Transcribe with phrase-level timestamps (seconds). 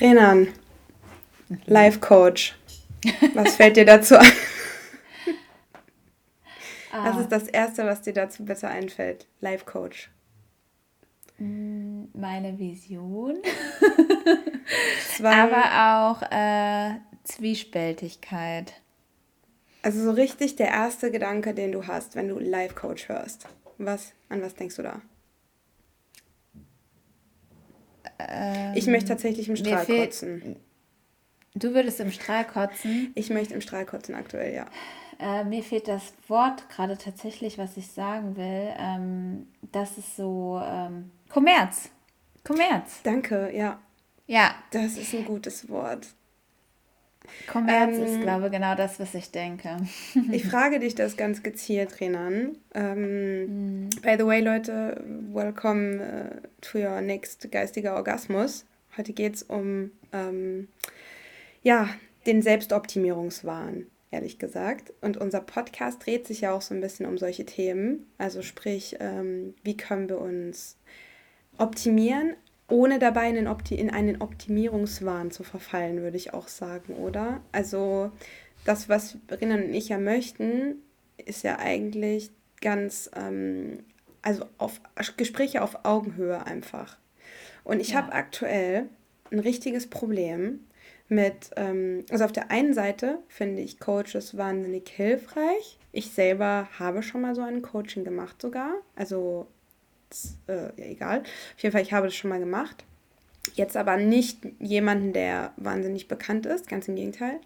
[0.00, 0.48] Renan,
[1.66, 2.54] Life Coach.
[3.34, 4.32] Was fällt dir dazu ein?
[6.92, 7.20] Was ah.
[7.20, 9.26] ist das Erste, was dir dazu besser einfällt?
[9.40, 10.10] Life Coach.
[11.38, 13.38] Mm, meine Vision.
[15.22, 18.74] Aber auch äh, Zwiespältigkeit.
[19.82, 23.46] Also so richtig der erste Gedanke, den du hast, wenn du Life Coach hörst.
[23.78, 25.02] Was, an was denkst du da?
[28.18, 30.56] Ähm, ich möchte tatsächlich im Strahl kotzen.
[31.54, 33.12] Du würdest im Strahl kotzen?
[33.14, 34.66] Ich möchte im Strahl kotzen aktuell, ja.
[35.18, 38.74] Äh, mir fehlt das Wort gerade tatsächlich, was ich sagen will.
[38.78, 41.90] Ähm, das ist so ähm, Kommerz.
[42.44, 43.00] Kommerz.
[43.02, 43.80] Danke, ja.
[44.26, 44.54] Ja.
[44.70, 46.06] Das ist ein gutes Wort.
[47.46, 49.76] Kommerz ähm, ist, glaube ich, genau das, was ich denke.
[50.32, 52.56] ich frage dich das ganz gezielt, Renan.
[52.74, 53.90] Ähm, mm.
[54.02, 58.64] By the way, Leute, welcome uh, to your next geistiger Orgasmus.
[58.96, 60.68] Heute geht es um ähm,
[61.62, 61.88] ja,
[62.26, 64.92] den Selbstoptimierungswahn, ehrlich gesagt.
[65.00, 68.06] Und unser Podcast dreht sich ja auch so ein bisschen um solche Themen.
[68.18, 70.76] Also sprich, ähm, wie können wir uns
[71.58, 72.34] optimieren,
[72.68, 77.40] ohne dabei in, Opti in einen Optimierungswahn zu verfallen, würde ich auch sagen, oder?
[77.50, 78.12] Also
[78.64, 80.76] das, was Rinnen und ich ja möchten,
[81.24, 83.80] ist ja eigentlich ganz, ähm,
[84.22, 84.80] also auf
[85.16, 86.98] Gespräche auf Augenhöhe einfach.
[87.64, 88.02] Und ich ja.
[88.02, 88.88] habe aktuell
[89.30, 90.60] ein richtiges Problem
[91.08, 95.78] mit, ähm, also auf der einen Seite finde ich Coaches wahnsinnig hilfreich.
[95.92, 98.74] Ich selber habe schon mal so ein Coaching gemacht sogar.
[98.94, 99.46] Also
[100.46, 101.20] äh, ja, egal.
[101.20, 102.84] Auf jeden Fall, ich habe das schon mal gemacht.
[103.54, 107.40] Jetzt aber nicht jemanden, der wahnsinnig bekannt ist, ganz im Gegenteil.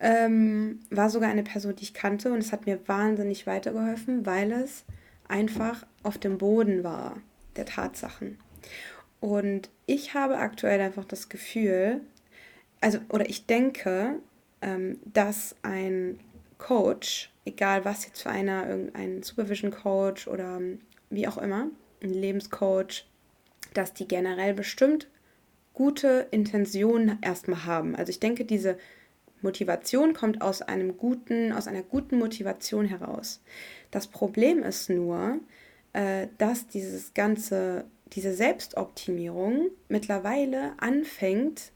[0.00, 4.50] Ähm, war sogar eine Person, die ich kannte und es hat mir wahnsinnig weitergeholfen, weil
[4.52, 4.84] es
[5.28, 7.18] einfach auf dem Boden war
[7.56, 8.38] der Tatsachen.
[9.20, 12.00] Und ich habe aktuell einfach das Gefühl,
[12.80, 14.16] also, oder ich denke,
[14.62, 16.18] ähm, dass ein
[16.56, 20.60] Coach, egal was jetzt für einer, irgendein Supervision Coach oder
[21.10, 21.68] wie auch immer,
[22.02, 23.04] ein Lebenscoach,
[23.74, 25.08] dass die generell bestimmt
[25.74, 27.94] gute Intentionen erstmal haben.
[27.94, 28.78] Also ich denke, diese
[29.42, 33.40] Motivation kommt aus einem guten, aus einer guten Motivation heraus.
[33.90, 35.40] Das Problem ist nur,
[35.92, 41.72] äh, dass dieses ganze, diese Selbstoptimierung mittlerweile anfängt.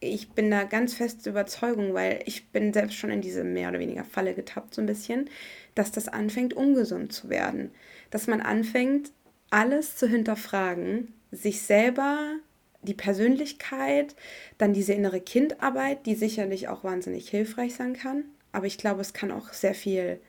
[0.00, 3.80] Ich bin da ganz feste Überzeugung, weil ich bin selbst schon in diese mehr oder
[3.80, 5.28] weniger Falle getappt so ein bisschen,
[5.74, 7.70] dass das anfängt ungesund zu werden,
[8.10, 9.12] dass man anfängt
[9.50, 12.34] alles zu hinterfragen, sich selber,
[12.82, 14.14] die Persönlichkeit,
[14.56, 18.24] dann diese innere Kindarbeit, die sicherlich auch wahnsinnig hilfreich sein kann.
[18.52, 20.20] Aber ich glaube, es kann auch sehr viel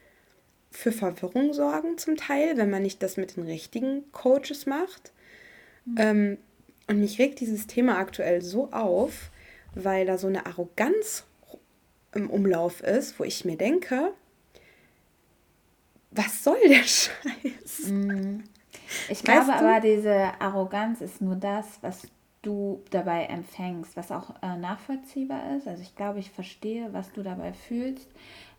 [0.72, 5.12] für Verwirrung sorgen zum Teil, wenn man nicht das mit den richtigen Coaches macht.
[5.86, 5.96] Mhm.
[5.98, 6.38] Ähm,
[6.88, 9.32] und mich regt dieses Thema aktuell so auf,
[9.76, 11.26] weil da so eine Arroganz
[12.14, 14.14] im Umlauf ist, wo ich mir denke,
[16.12, 17.88] was soll der Scheiß?
[17.88, 18.44] Mhm.
[19.10, 22.08] Ich glaube aber, diese Arroganz ist nur das, was
[22.42, 25.68] du dabei empfängst, was auch äh, nachvollziehbar ist.
[25.68, 28.08] Also ich glaube, ich verstehe, was du dabei fühlst,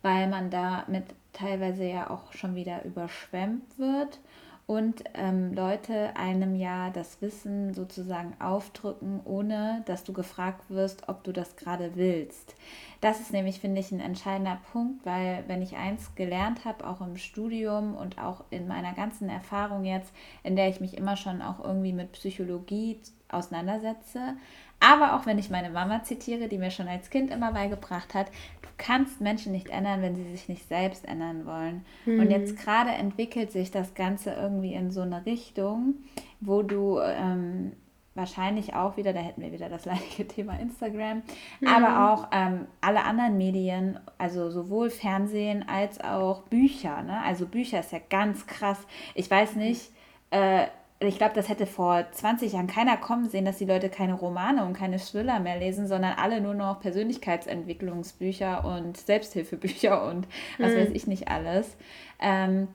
[0.03, 4.21] weil man damit teilweise ja auch schon wieder überschwemmt wird
[4.71, 11.25] und ähm, Leute einem ja das Wissen sozusagen aufdrücken, ohne dass du gefragt wirst, ob
[11.25, 12.55] du das gerade willst.
[13.01, 17.01] Das ist nämlich, finde ich, ein entscheidender Punkt, weil wenn ich eins gelernt habe, auch
[17.01, 20.13] im Studium und auch in meiner ganzen Erfahrung jetzt,
[20.45, 24.37] in der ich mich immer schon auch irgendwie mit Psychologie auseinandersetze,
[24.81, 28.29] aber auch wenn ich meine Mama zitiere, die mir schon als Kind immer beigebracht hat,
[28.63, 31.85] du kannst Menschen nicht ändern, wenn sie sich nicht selbst ändern wollen.
[32.07, 32.21] Mhm.
[32.21, 35.97] Und jetzt gerade entwickelt sich das Ganze irgendwie in so eine Richtung,
[36.41, 37.73] wo du ähm,
[38.15, 41.23] wahrscheinlich auch wieder, da hätten wir wieder das leidige Thema Instagram,
[41.61, 41.69] mhm.
[41.69, 47.03] aber auch ähm, alle anderen Medien, also sowohl Fernsehen als auch Bücher.
[47.03, 47.23] Ne?
[47.23, 48.79] Also Bücher ist ja ganz krass.
[49.15, 49.93] Ich weiß nicht,
[50.31, 50.67] äh,
[51.09, 54.65] ich glaube, das hätte vor 20 Jahren keiner kommen sehen, dass die Leute keine Romane
[54.65, 60.27] und keine Thriller mehr lesen, sondern alle nur noch Persönlichkeitsentwicklungsbücher und Selbsthilfebücher und
[60.59, 60.77] was mhm.
[60.77, 61.77] weiß ich nicht alles.
[62.21, 62.69] Ähm,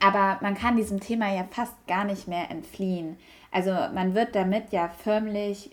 [0.00, 3.16] aber man kann diesem Thema ja fast gar nicht mehr entfliehen.
[3.50, 5.70] Also man wird damit ja förmlich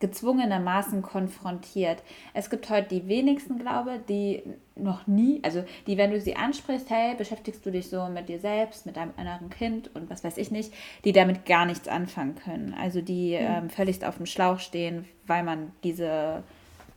[0.00, 2.02] gezwungenermaßen konfrontiert.
[2.34, 4.42] Es gibt heute die wenigsten, glaube ich, die
[4.78, 8.38] noch nie, also die, wenn du sie ansprichst, hey, beschäftigst du dich so mit dir
[8.38, 10.72] selbst, mit deinem inneren Kind und was weiß ich nicht,
[11.04, 12.74] die damit gar nichts anfangen können.
[12.74, 13.46] Also die mhm.
[13.46, 16.42] ähm, völlig auf dem Schlauch stehen, weil man diese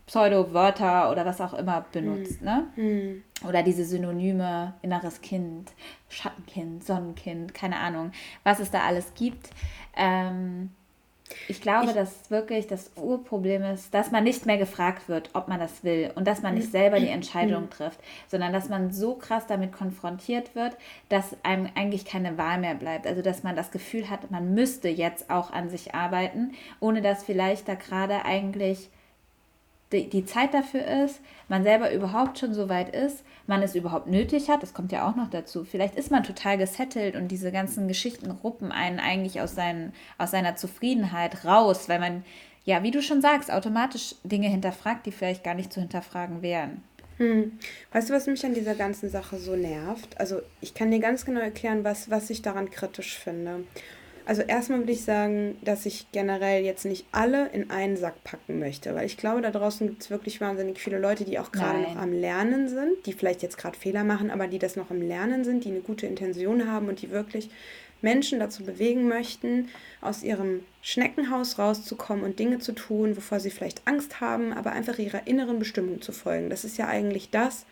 [0.08, 2.46] Pseudo-Wörter oder was auch immer benutzt, mhm.
[2.46, 2.68] ne?
[2.76, 3.24] Mhm.
[3.48, 5.72] Oder diese Synonyme, inneres Kind,
[6.10, 8.12] Schattenkind, Sonnenkind, keine Ahnung,
[8.44, 9.50] was es da alles gibt.
[9.96, 10.72] Ähm,
[11.48, 15.48] Ich glaube, ich, dass wirklich das Urproblem ist, dass man nicht mehr gefragt wird, ob
[15.48, 19.16] man das will und dass man nicht selber die Entscheidung trifft, sondern dass man so
[19.16, 20.76] krass damit konfrontiert wird,
[21.10, 23.08] dass einem eigentlich keine Wahl mehr bleibt.
[23.08, 27.24] Also dass man das Gefühl hat, man müsste jetzt auch an sich arbeiten, ohne dass
[27.24, 28.90] vielleicht da gerade eigentlich
[29.92, 34.08] die, die Zeit dafür ist, man selber überhaupt schon so weit ist, man es überhaupt
[34.08, 35.64] nötig hat, das kommt ja auch noch dazu.
[35.64, 40.32] Vielleicht ist man total gesettelt und diese ganzen Geschichten ruppen einen eigentlich aus, seinen, aus
[40.32, 42.24] seiner Zufriedenheit raus, weil man,
[42.66, 46.84] ja, wie du schon sagst, automatisch Dinge hinterfragt, die vielleicht gar nicht zu hinterfragen wären.
[47.18, 47.60] Hm.
[47.92, 50.20] Weißt du, was mich an dieser ganzen Sache so nervt?
[50.20, 53.64] Also ich kann dir ganz genau erklären, was, was ich daran kritisch finde.
[54.32, 58.60] Also erstmal würde ich sagen, dass ich generell jetzt nicht alle in einen Sack packen
[58.60, 61.82] möchte, weil ich glaube, da draußen gibt es wirklich wahnsinnig viele Leute, die auch gerade
[61.82, 65.02] noch am Lernen sind, die vielleicht jetzt gerade Fehler machen, aber die das noch im
[65.02, 67.50] Lernen sind, die eine gute Intention haben und die wirklich
[68.02, 69.68] Menschen dazu bewegen möchten,
[70.00, 74.98] aus ihrem Schneckenhaus rauszukommen und Dinge zu tun, wovor sie vielleicht Angst haben, aber einfach
[74.98, 76.50] ihrer inneren Bestimmung zu folgen.
[76.50, 77.66] Das ist ja eigentlich das,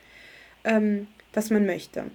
[0.65, 2.11] ähm, was man möchte.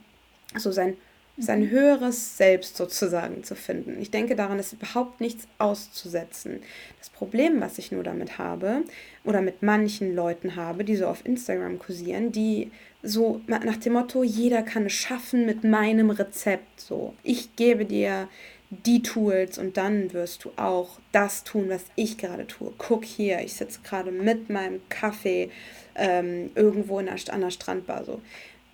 [0.54, 0.98] So sein
[1.36, 1.70] sein mhm.
[1.70, 4.00] höheres Selbst sozusagen zu finden.
[4.00, 6.60] Ich denke, daran ist überhaupt nichts auszusetzen.
[6.98, 8.82] Das Problem, was ich nur damit habe
[9.24, 12.70] oder mit manchen Leuten habe, die so auf Instagram kursieren, die
[13.02, 16.80] so nach dem Motto, jeder kann es schaffen mit meinem Rezept.
[16.80, 18.28] So, ich gebe dir
[18.70, 22.72] die Tools und dann wirst du auch das tun, was ich gerade tue.
[22.78, 25.50] Guck hier, ich sitze gerade mit meinem Kaffee
[25.94, 28.04] ähm, irgendwo in der, an der Strandbar.
[28.04, 28.20] So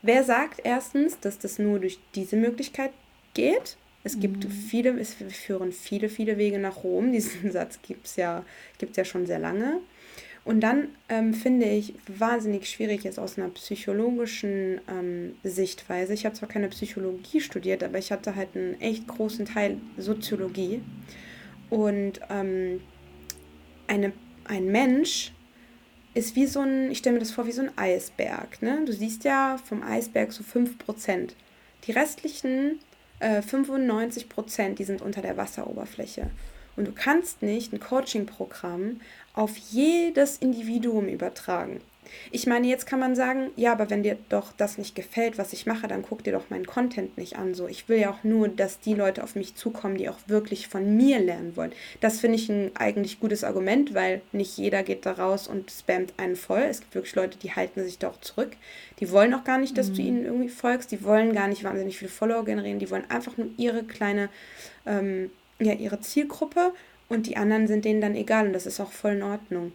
[0.02, 2.93] Wer sagt erstens, dass das nur durch diese Möglichkeit
[3.35, 3.76] geht?
[4.02, 4.50] Es gibt mhm.
[4.50, 7.12] viele, es führen viele, viele Wege nach Rom.
[7.12, 8.44] Diesen Satz gibt es ja,
[8.79, 9.81] gibt's ja schon sehr lange.
[10.43, 16.14] Und dann ähm, finde ich wahnsinnig schwierig jetzt aus einer psychologischen ähm, Sichtweise.
[16.14, 20.81] Ich habe zwar keine Psychologie studiert, aber ich hatte halt einen echt großen Teil Soziologie.
[21.69, 22.81] Und ähm,
[23.87, 24.12] eine,
[24.44, 25.32] ein Mensch
[26.15, 28.62] ist wie so ein, ich stelle mir das vor, wie so ein Eisberg.
[28.62, 28.85] Ne?
[28.85, 31.31] Du siehst ja vom Eisberg so 5%.
[31.87, 32.81] Die restlichen
[33.21, 36.31] äh, 95%, die sind unter der Wasseroberfläche.
[36.77, 39.01] Und du kannst nicht ein Coaching-Programm
[39.35, 41.81] auf jedes Individuum übertragen.
[42.31, 45.53] Ich meine, jetzt kann man sagen, ja, aber wenn dir doch das nicht gefällt, was
[45.53, 47.55] ich mache, dann guck dir doch meinen Content nicht an.
[47.55, 50.69] So, ich will ja auch nur, dass die Leute auf mich zukommen, die auch wirklich
[50.69, 51.73] von mir lernen wollen.
[52.01, 56.15] Das finde ich ein eigentlich gutes Argument, weil nicht jeder geht da raus und spammt
[56.17, 56.62] einen voll.
[56.62, 58.53] Es gibt wirklich Leute, die halten sich da auch zurück.
[59.01, 59.95] Die wollen auch gar nicht, dass mhm.
[59.95, 60.93] du ihnen irgendwie folgst.
[60.93, 62.79] Die wollen gar nicht wahnsinnig viele Follower generieren.
[62.79, 64.29] Die wollen einfach nur ihre kleine,
[64.87, 66.73] ähm, ja, ihre Zielgruppe
[67.11, 69.73] und die anderen sind denen dann egal und das ist auch voll in Ordnung.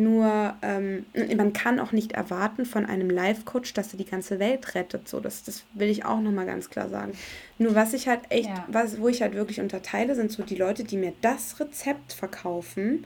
[0.00, 1.04] Nur ähm,
[1.36, 5.08] man kann auch nicht erwarten von einem Life-Coach, dass er die ganze Welt rettet.
[5.08, 7.12] So, das, das will ich auch nochmal ganz klar sagen.
[7.58, 8.64] Nur was ich halt echt, ja.
[8.68, 13.04] was, wo ich halt wirklich unterteile, sind so die Leute, die mir das Rezept verkaufen,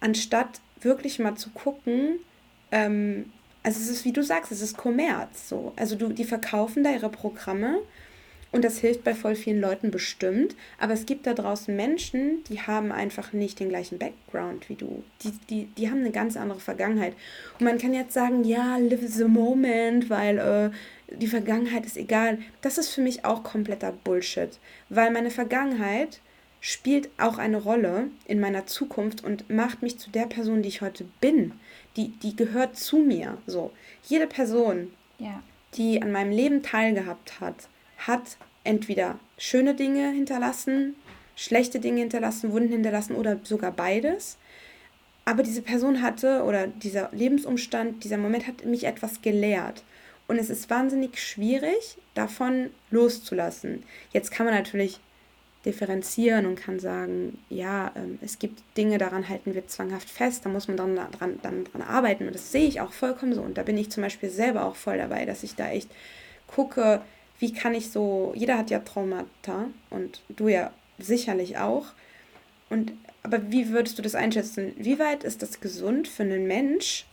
[0.00, 2.20] anstatt wirklich mal zu gucken,
[2.72, 3.26] ähm,
[3.62, 5.50] also es ist, wie du sagst, es ist Kommerz.
[5.50, 5.74] So.
[5.76, 7.80] Also du, die verkaufen da ihre Programme
[8.52, 10.56] und das hilft bei voll vielen Leuten bestimmt.
[10.78, 15.04] Aber es gibt da draußen Menschen, die haben einfach nicht den gleichen Background wie du.
[15.22, 17.14] Die, die, die haben eine ganz andere Vergangenheit.
[17.58, 22.38] Und man kann jetzt sagen, ja, live the moment, weil äh, die Vergangenheit ist egal.
[22.60, 24.58] Das ist für mich auch kompletter Bullshit.
[24.88, 26.20] Weil meine Vergangenheit
[26.60, 30.82] spielt auch eine Rolle in meiner Zukunft und macht mich zu der Person, die ich
[30.82, 31.52] heute bin.
[31.96, 33.38] Die, die gehört zu mir.
[33.46, 33.70] So.
[34.02, 35.40] Jede Person, ja.
[35.74, 40.96] die an meinem Leben teilgehabt hat, hat entweder schöne Dinge hinterlassen,
[41.36, 44.36] schlechte Dinge hinterlassen, Wunden hinterlassen oder sogar beides.
[45.24, 49.84] Aber diese Person hatte oder dieser Lebensumstand, dieser Moment hat mich etwas gelehrt.
[50.28, 53.82] Und es ist wahnsinnig schwierig, davon loszulassen.
[54.12, 55.00] Jetzt kann man natürlich
[55.64, 60.48] differenzieren und kann sagen, ja, ähm, es gibt Dinge, daran halten wir zwanghaft fest, da
[60.48, 62.26] muss man dann dran, dann dran arbeiten.
[62.26, 63.42] Und das sehe ich auch vollkommen so.
[63.42, 65.90] Und da bin ich zum Beispiel selber auch voll dabei, dass ich da echt
[66.46, 67.02] gucke,
[67.40, 71.86] wie kann ich so, jeder hat ja Traumata und du ja sicherlich auch.
[72.68, 72.92] Und
[73.22, 74.72] aber wie würdest du das einschätzen?
[74.76, 77.06] Wie weit ist das gesund für einen Mensch,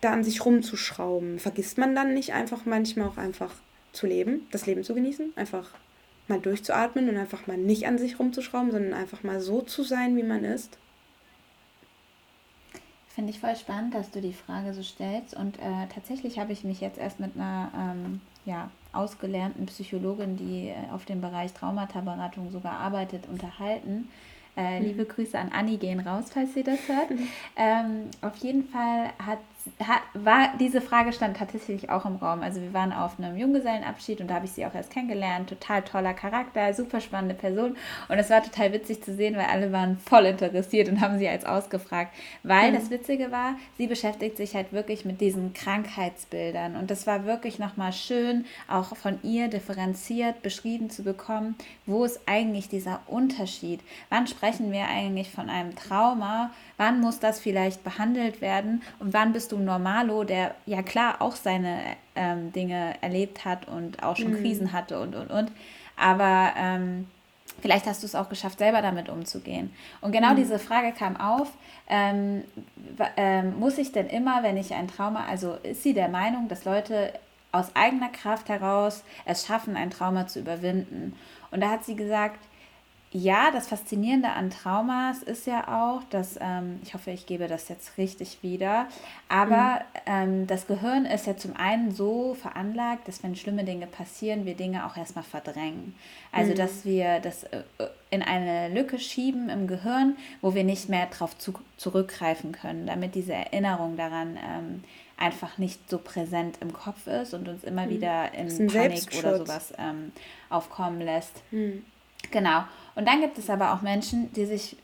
[0.00, 1.38] da an sich rumzuschrauben?
[1.38, 3.54] Vergisst man dann nicht einfach manchmal auch einfach
[3.92, 5.70] zu leben, das Leben zu genießen, einfach
[6.28, 10.16] mal durchzuatmen und einfach mal nicht an sich rumzuschrauben, sondern einfach mal so zu sein,
[10.16, 10.78] wie man ist?
[13.08, 15.34] Finde ich voll spannend, dass du die Frage so stellst.
[15.34, 20.68] Und äh, tatsächlich habe ich mich jetzt erst mit einer ähm, ja, ausgelernten Psychologin, die
[20.68, 24.08] äh, auf dem Bereich Traumata-Beratung sogar arbeitet, unterhalten.
[24.56, 24.86] Äh, mhm.
[24.86, 27.10] Liebe Grüße an Anni gehen raus, falls sie das hört.
[27.10, 27.28] Mhm.
[27.58, 29.38] Ähm, auf jeden Fall hat,
[30.14, 32.42] war, diese Frage stand tatsächlich auch im Raum.
[32.42, 35.48] Also wir waren auf einem Junggesellenabschied und da habe ich sie auch erst kennengelernt.
[35.48, 37.76] Total toller Charakter, super spannende Person.
[38.08, 41.28] Und es war total witzig zu sehen, weil alle waren voll interessiert und haben sie
[41.28, 42.12] als ausgefragt.
[42.42, 42.76] Weil mhm.
[42.76, 46.76] das Witzige war, sie beschäftigt sich halt wirklich mit diesen Krankheitsbildern.
[46.76, 51.56] Und das war wirklich nochmal schön, auch von ihr differenziert beschrieben zu bekommen,
[51.86, 53.80] wo ist eigentlich dieser Unterschied?
[54.08, 56.50] Wann sprechen wir eigentlich von einem Trauma?
[56.76, 58.82] Wann muss das vielleicht behandelt werden?
[58.98, 61.78] Und wann bist du ein Normalo, der ja klar auch seine
[62.14, 64.40] ähm, Dinge erlebt hat und auch schon mhm.
[64.42, 65.50] Krisen hatte und, und, und.
[65.96, 67.06] Aber ähm,
[67.62, 69.72] vielleicht hast du es auch geschafft, selber damit umzugehen.
[70.00, 70.36] Und genau mhm.
[70.36, 71.48] diese Frage kam auf,
[71.88, 72.44] ähm,
[73.16, 76.64] ähm, muss ich denn immer, wenn ich ein Trauma, also ist sie der Meinung, dass
[76.64, 77.12] Leute
[77.52, 81.16] aus eigener Kraft heraus es schaffen, ein Trauma zu überwinden?
[81.50, 82.40] Und da hat sie gesagt,
[83.16, 87.70] ja, das Faszinierende an Traumas ist ja auch, dass, ähm, ich hoffe, ich gebe das
[87.70, 88.88] jetzt richtig wieder,
[89.30, 90.00] aber mhm.
[90.04, 94.54] ähm, das Gehirn ist ja zum einen so veranlagt, dass wenn schlimme Dinge passieren, wir
[94.54, 95.94] Dinge auch erstmal verdrängen.
[96.30, 96.56] Also, mhm.
[96.56, 97.62] dass wir das äh,
[98.10, 103.14] in eine Lücke schieben im Gehirn, wo wir nicht mehr darauf zu, zurückgreifen können, damit
[103.14, 104.84] diese Erinnerung daran ähm,
[105.16, 107.90] einfach nicht so präsent im Kopf ist und uns immer mhm.
[107.90, 110.12] wieder in Panik oder sowas ähm,
[110.50, 111.42] aufkommen lässt.
[111.50, 111.82] Mhm.
[112.30, 112.64] Genau.
[112.96, 114.76] Und dann gibt es aber auch Menschen, die sich,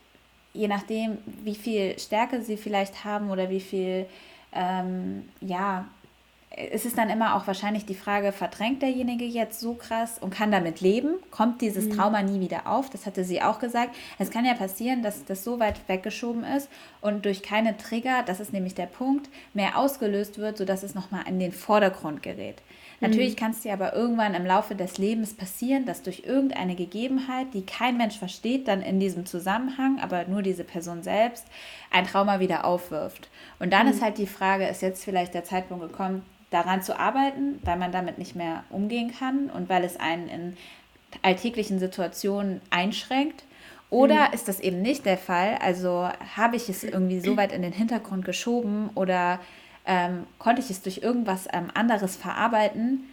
[0.53, 4.07] je nachdem, wie viel Stärke sie vielleicht haben oder wie viel,
[4.53, 5.87] ähm, ja,
[6.55, 10.53] es ist dann immer auch wahrscheinlich die Frage, verdrängt derjenige jetzt so krass und kann
[10.53, 11.15] damit leben?
[11.31, 11.97] Kommt dieses mhm.
[11.97, 12.91] Trauma nie wieder auf?
[12.91, 13.95] Das hatte sie auch gesagt.
[14.19, 16.69] Es kann ja passieren, dass das so weit weggeschoben ist
[17.01, 21.25] und durch keine Trigger, das ist nämlich der Punkt, mehr ausgelöst wird, sodass es nochmal
[21.27, 22.61] in den Vordergrund gerät.
[23.03, 23.39] Natürlich mhm.
[23.39, 27.67] kann es dir aber irgendwann im Laufe des Lebens passieren, dass durch irgendeine Gegebenheit, die
[27.67, 31.45] kein Mensch versteht, dann in diesem Zusammenhang, aber nur diese Person selbst,
[31.91, 33.29] ein Trauma wieder aufwirft.
[33.59, 33.93] Und dann mhm.
[33.93, 37.91] ist halt die Frage, ist jetzt vielleicht der Zeitpunkt gekommen, daran zu arbeiten, weil man
[37.91, 40.57] damit nicht mehr umgehen kann und weil es einen in
[41.23, 43.43] alltäglichen Situationen einschränkt.
[43.91, 44.35] Oder mhm.
[44.35, 45.59] ist das eben nicht der Fall?
[45.61, 49.41] Also habe ich es irgendwie so weit in den Hintergrund geschoben oder
[49.87, 53.05] ähm, konnte ich es durch irgendwas ähm, anderes verarbeiten,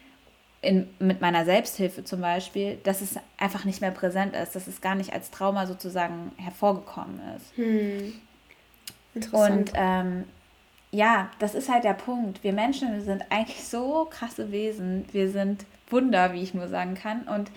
[0.62, 4.82] in, mit meiner Selbsthilfe zum Beispiel, dass es einfach nicht mehr präsent ist, dass es
[4.82, 7.56] gar nicht als Trauma sozusagen hervorgekommen ist.
[7.56, 8.14] Hm.
[9.32, 10.26] Und ähm,
[10.92, 12.44] ja, das ist halt der Punkt.
[12.44, 15.06] Wir Menschen sind eigentlich so krasse Wesen.
[15.12, 17.22] Wir sind Wunder, wie ich nur sagen kann.
[17.24, 17.52] Und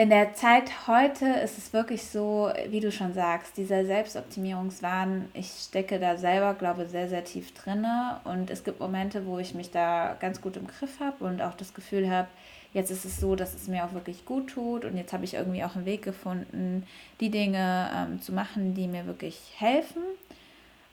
[0.00, 5.48] in der Zeit heute ist es wirklich so, wie du schon sagst, dieser Selbstoptimierungswahn, ich
[5.48, 9.52] stecke da selber, glaube ich, sehr, sehr tief drinne und es gibt Momente, wo ich
[9.52, 12.28] mich da ganz gut im Griff habe und auch das Gefühl habe,
[12.72, 15.34] jetzt ist es so, dass es mir auch wirklich gut tut und jetzt habe ich
[15.34, 16.86] irgendwie auch einen Weg gefunden,
[17.20, 20.00] die Dinge ähm, zu machen, die mir wirklich helfen.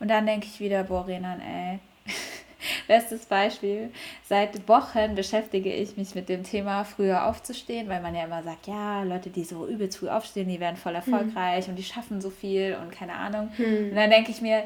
[0.02, 1.80] Und dann denke ich wieder, boah, Renan, ey,
[2.88, 3.92] Bestes Beispiel.
[4.28, 8.68] Seit Wochen beschäftige ich mich mit dem Thema, früher aufzustehen, weil man ja immer sagt,
[8.68, 11.14] ja, Leute, die so übelst früh aufstehen, die werden voll hm.
[11.14, 11.72] erfolgreich hm.
[11.72, 13.50] und die schaffen so viel und keine Ahnung.
[13.58, 13.90] Hm.
[13.90, 14.64] Und dann denke ich mir,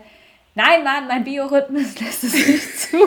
[0.55, 2.97] nein, Mann, mein Biorhythmus lässt es nicht zu.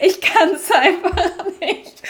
[0.00, 2.02] Ich kann es einfach nicht.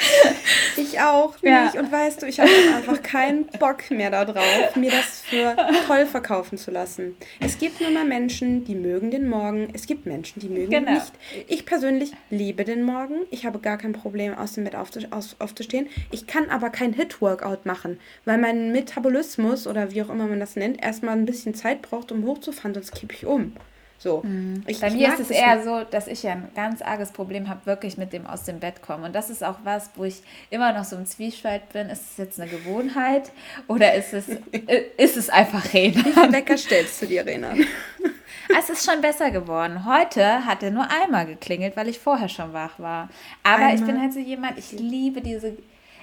[0.77, 1.65] Ich auch ja.
[1.65, 1.77] nicht.
[1.77, 5.57] Und weißt du, ich habe einfach keinen Bock mehr darauf, mir das für
[5.87, 7.17] toll verkaufen zu lassen.
[7.41, 9.69] Es gibt nur mal Menschen, die mögen den Morgen.
[9.73, 10.91] Es gibt Menschen, die mögen genau.
[10.91, 11.13] ihn nicht.
[11.49, 13.27] Ich persönlich liebe den Morgen.
[13.31, 15.89] Ich habe gar kein Problem, aus dem Bett aufzustehen.
[16.11, 20.57] Ich kann aber kein Hit-Workout machen, weil mein Metabolismus oder wie auch immer man das
[20.57, 23.53] nennt, erstmal ein bisschen Zeit braucht, um hochzufahren, sonst kippe ich um.
[24.02, 24.23] So.
[24.25, 24.64] Mhm.
[24.66, 27.66] Ich, Bei mir ist es eher so, dass ich ja ein ganz arges Problem habe,
[27.66, 29.04] wirklich mit dem aus dem Bett kommen.
[29.04, 31.90] Und das ist auch was, wo ich immer noch so im Zwiespalt bin.
[31.90, 33.30] Ist es jetzt eine Gewohnheit
[33.69, 34.25] oder ist es,
[34.97, 36.02] ist es einfach Renan?
[36.02, 37.66] Wie viel Wecker stellst du dir, Renan?
[38.59, 39.85] es ist schon besser geworden.
[39.85, 43.11] Heute hat er nur einmal geklingelt, weil ich vorher schon wach war.
[43.42, 43.75] Aber einmal.
[43.75, 45.59] ich bin halt so jemand, ich liebe diese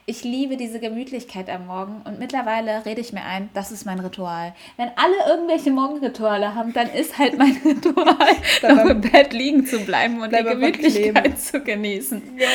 [0.10, 4.00] ich liebe diese Gemütlichkeit am Morgen und mittlerweile rede ich mir ein, das ist mein
[4.00, 4.56] Ritual.
[4.78, 8.16] Wenn alle irgendwelche Morgenrituale haben, dann ist halt mein Ritual,
[8.64, 12.38] noch im Bett liegen zu bleiben und die Gemütlichkeit zu genießen.
[12.38, 12.48] Ja.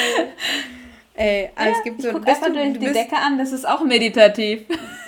[1.15, 2.09] Ey, ja, es gibt so.
[2.09, 4.63] Ich guck einfach du, durch die Decke an, das ist auch meditativ.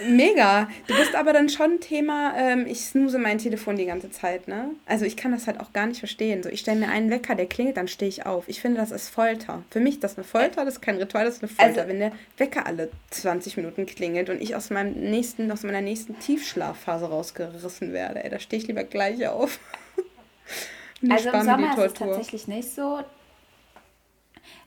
[0.07, 0.69] Mega.
[0.87, 4.71] Du bist aber dann schon Thema, ähm, ich snooze mein Telefon die ganze Zeit, ne?
[4.87, 6.43] Also ich kann das halt auch gar nicht verstehen.
[6.43, 8.45] So, ich stelle mir einen Wecker, der klingelt, dann stehe ich auf.
[8.49, 9.63] Ich finde, das ist Folter.
[9.71, 11.83] Für mich ist das eine Folter, das ist kein Ritual, das ist eine Folter.
[11.83, 15.81] Also, Wenn der Wecker alle 20 Minuten klingelt und ich aus meinem nächsten, aus meiner
[15.81, 19.59] nächsten Tiefschlafphase rausgerissen werde, ey, da stehe ich lieber gleich auf.
[21.09, 23.01] also im Sommer ist es tatsächlich nicht so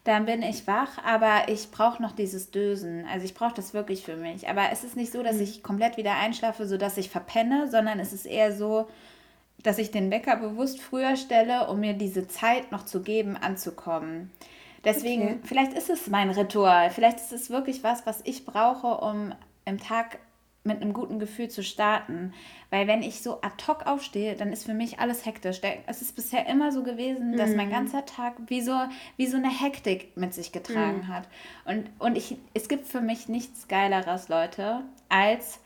[0.08, 3.04] dann bin ich wach, aber ich brauche noch dieses Dösen.
[3.12, 4.48] Also ich brauche das wirklich für mich.
[4.48, 5.42] Aber es ist nicht so, dass mhm.
[5.42, 8.88] ich komplett wieder einschlafe, sodass ich verpenne, sondern es ist eher so,
[9.62, 14.30] dass ich den Wecker bewusst früher stelle, um mir diese Zeit noch zu geben, anzukommen.
[14.82, 15.38] Deswegen, okay.
[15.44, 19.34] vielleicht ist es mein Ritual, vielleicht ist es wirklich was, was ich brauche, um
[19.66, 20.20] im Tag
[20.64, 22.34] mit einem guten Gefühl zu starten.
[22.70, 25.60] Weil wenn ich so ad hoc aufstehe, dann ist für mich alles hektisch.
[25.86, 27.72] Es ist bisher immer so gewesen, dass mein mhm.
[27.72, 28.78] ganzer Tag wie so,
[29.16, 31.08] wie so eine Hektik mit sich getragen mm.
[31.08, 31.28] hat.
[31.64, 35.60] Und, und ich, es gibt für mich nichts Geileres, Leute, als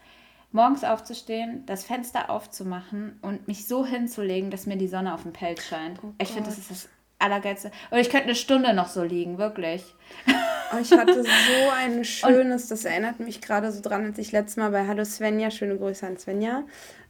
[0.53, 5.33] morgens aufzustehen, das Fenster aufzumachen und mich so hinzulegen, dass mir die Sonne auf den
[5.33, 5.99] Pelz scheint.
[6.03, 7.71] Oh ich finde, das ist das Allergeilste.
[7.91, 9.83] Und ich könnte eine Stunde noch so liegen, wirklich.
[10.73, 11.29] Oh, ich hatte so
[11.76, 15.50] ein schönes, das erinnert mich gerade so dran, als ich letztes Mal bei Hallo Svenja,
[15.50, 16.64] schöne Grüße an Svenja,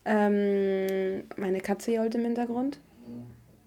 [0.05, 2.81] ähm, meine Katze hier heute im Hintergrund.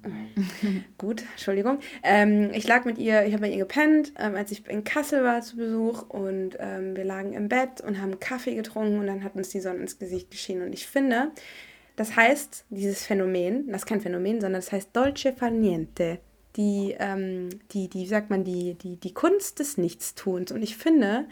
[0.97, 1.79] Gut, Entschuldigung.
[2.03, 5.23] Ähm, ich lag mit ihr, ich habe mit ihr gepennt, ähm, als ich in Kassel
[5.23, 9.23] war zu Besuch und ähm, wir lagen im Bett und haben Kaffee getrunken und dann
[9.23, 10.63] hat uns die Sonne ins Gesicht geschienen.
[10.63, 11.31] Und ich finde,
[11.95, 16.19] das heißt, dieses Phänomen, das ist kein Phänomen, sondern das heißt Dolce far niente
[16.55, 20.51] die, ähm, die, die, wie sagt man, die, die, die Kunst des Nichtstuns.
[20.51, 21.25] Und ich finde,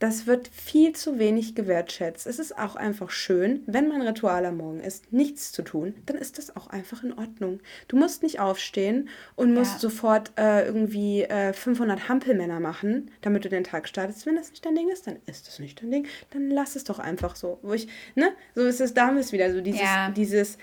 [0.00, 2.26] das wird viel zu wenig gewertschätzt.
[2.26, 6.16] Es ist auch einfach schön, wenn mein Ritual am Morgen ist, nichts zu tun, dann
[6.16, 7.60] ist das auch einfach in Ordnung.
[7.88, 9.78] Du musst nicht aufstehen und musst ja.
[9.78, 14.26] sofort äh, irgendwie äh, 500 Hampelmänner machen, damit du den Tag startest.
[14.26, 16.06] Wenn das nicht dein Ding ist, dann ist das nicht dein Ding.
[16.30, 17.58] Dann lass es doch einfach so.
[17.62, 20.10] Wo ich, ne, so ist es, da haben wir es wieder, so dieses, ja.
[20.10, 20.58] dieses,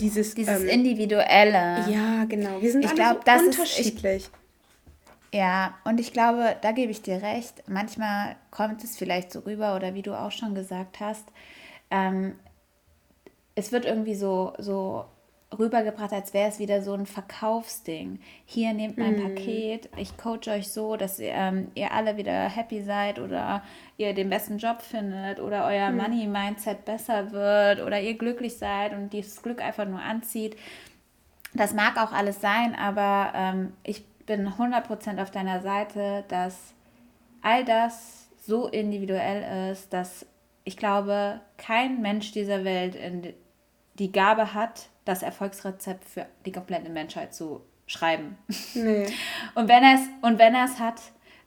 [0.00, 1.84] dieses, dieses ähm, individuelle.
[1.88, 2.60] Ja, genau.
[2.60, 4.24] Wir sind ich alle glaub, so unterschiedlich.
[4.24, 4.30] Ist,
[5.30, 7.68] ich, ja, und ich glaube, da gebe ich dir recht.
[7.68, 11.24] Manchmal kommt es vielleicht so rüber oder wie du auch schon gesagt hast,
[11.90, 12.34] ähm,
[13.54, 15.04] es wird irgendwie so, so
[15.58, 18.20] rübergebracht, als wäre es wieder so ein Verkaufsding.
[18.44, 19.22] Hier nehmt mein mm.
[19.22, 23.62] Paket, ich coach euch so, dass ihr, ähm, ihr alle wieder happy seid oder
[23.96, 25.96] ihr den besten Job findet oder euer mm.
[25.96, 30.56] Money-Mindset besser wird oder ihr glücklich seid und dieses Glück einfach nur anzieht.
[31.54, 36.72] Das mag auch alles sein, aber ähm, ich bin 100% auf deiner Seite, dass
[37.42, 40.26] all das so individuell ist, dass
[40.64, 43.34] ich glaube, kein Mensch dieser Welt in
[43.98, 48.38] die Gabe hat, das Erfolgsrezept für die komplette Menschheit zu schreiben.
[48.74, 49.06] Nee.
[49.54, 51.00] Und wenn er es und wenn er es hat,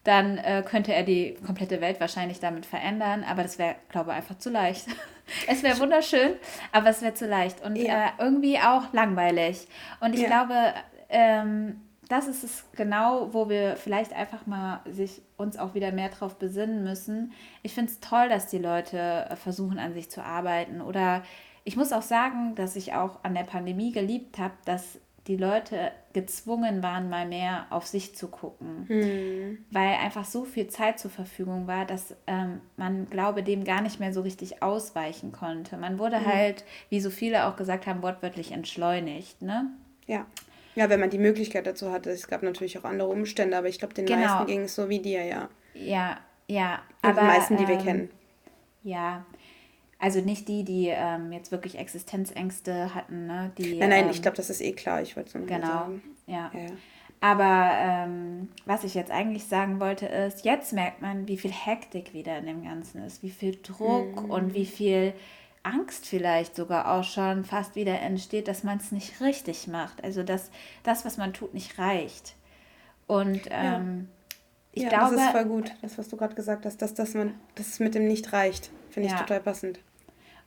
[0.04, 4.18] dann äh, könnte er die komplette Welt wahrscheinlich damit verändern, aber das wäre, glaube ich,
[4.18, 4.86] einfach zu leicht.
[5.48, 6.36] es wäre wunderschön,
[6.72, 8.06] aber es wäre zu leicht und ja.
[8.06, 9.68] äh, irgendwie auch langweilig.
[10.02, 10.28] Und ich ja.
[10.28, 10.74] glaube,
[11.10, 16.10] ähm, das ist es genau, wo wir vielleicht einfach mal sich uns auch wieder mehr
[16.10, 17.34] drauf besinnen müssen.
[17.64, 21.24] Ich finde es toll, dass die Leute äh, versuchen, an sich zu arbeiten oder
[21.66, 25.92] ich muss auch sagen, dass ich auch an der Pandemie geliebt habe, dass die Leute
[26.14, 29.66] gezwungen waren, mal mehr auf sich zu gucken, hm.
[29.72, 34.00] weil einfach so viel Zeit zur Verfügung war, dass ähm, man, glaube dem gar nicht
[34.00, 35.78] mehr so richtig ausweichen konnte.
[35.78, 36.26] Man wurde hm.
[36.28, 39.72] halt, wie so viele auch gesagt haben, wortwörtlich entschleunigt, ne?
[40.06, 40.28] Ja.
[40.76, 42.12] Ja, wenn man die Möglichkeit dazu hatte.
[42.12, 44.20] Es gab natürlich auch andere Umstände, aber ich glaube, den genau.
[44.20, 45.50] meisten ging es so wie dir, ja.
[45.74, 46.82] Ja, ja.
[47.02, 48.10] Und aber, die meisten, die wir ähm, kennen.
[48.84, 49.26] Ja,
[50.00, 53.52] also nicht die, die ähm, jetzt wirklich Existenzängste hatten, ne?
[53.58, 55.02] Die, nein, nein, ähm, ich glaube, das ist eh klar.
[55.02, 56.02] Ich wollte es nur genau, sagen.
[56.28, 56.52] Ja.
[56.54, 56.68] ja.
[57.22, 62.14] Aber ähm, was ich jetzt eigentlich sagen wollte, ist, jetzt merkt man, wie viel Hektik
[62.14, 64.30] wieder in dem Ganzen ist, wie viel Druck mhm.
[64.30, 65.14] und wie viel
[65.64, 70.04] Angst vielleicht sogar auch schon fast wieder entsteht, dass man es nicht richtig macht.
[70.04, 70.52] Also dass
[70.84, 72.36] das, was man tut, nicht reicht.
[73.08, 74.36] Und ähm, ja.
[74.74, 75.16] ich ja, glaube.
[75.16, 77.80] Das ist voll gut, das, was du gerade gesagt hast, dass, dass man, dass es
[77.80, 78.70] mit dem nicht reicht.
[78.96, 79.16] Finde ja.
[79.16, 79.80] ich total passend.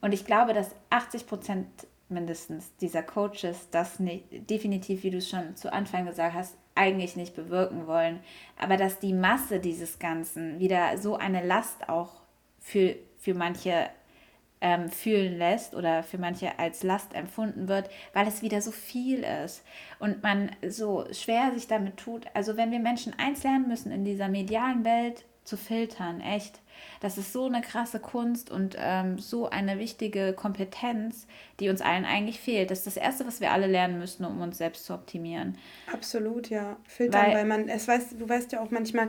[0.00, 1.66] Und ich glaube, dass 80 Prozent
[2.08, 7.14] mindestens dieser Coaches das nicht, definitiv, wie du es schon zu Anfang gesagt hast, eigentlich
[7.14, 8.20] nicht bewirken wollen.
[8.58, 12.22] Aber dass die Masse dieses Ganzen wieder so eine Last auch
[12.58, 13.90] für, für manche
[14.62, 19.26] ähm, fühlen lässt oder für manche als Last empfunden wird, weil es wieder so viel
[19.44, 19.62] ist
[19.98, 22.24] und man so schwer sich damit tut.
[22.32, 26.60] Also wenn wir Menschen eins lernen müssen in dieser medialen Welt zu filtern, echt,
[27.00, 31.26] das ist so eine krasse Kunst und ähm, so eine wichtige Kompetenz,
[31.58, 32.70] die uns allen eigentlich fehlt.
[32.70, 35.58] Das ist das Erste, was wir alle lernen müssen, um uns selbst zu optimieren.
[35.92, 36.76] Absolut, ja.
[36.84, 39.08] Filtern, weil, weil man, es weiß, du weißt ja auch manchmal,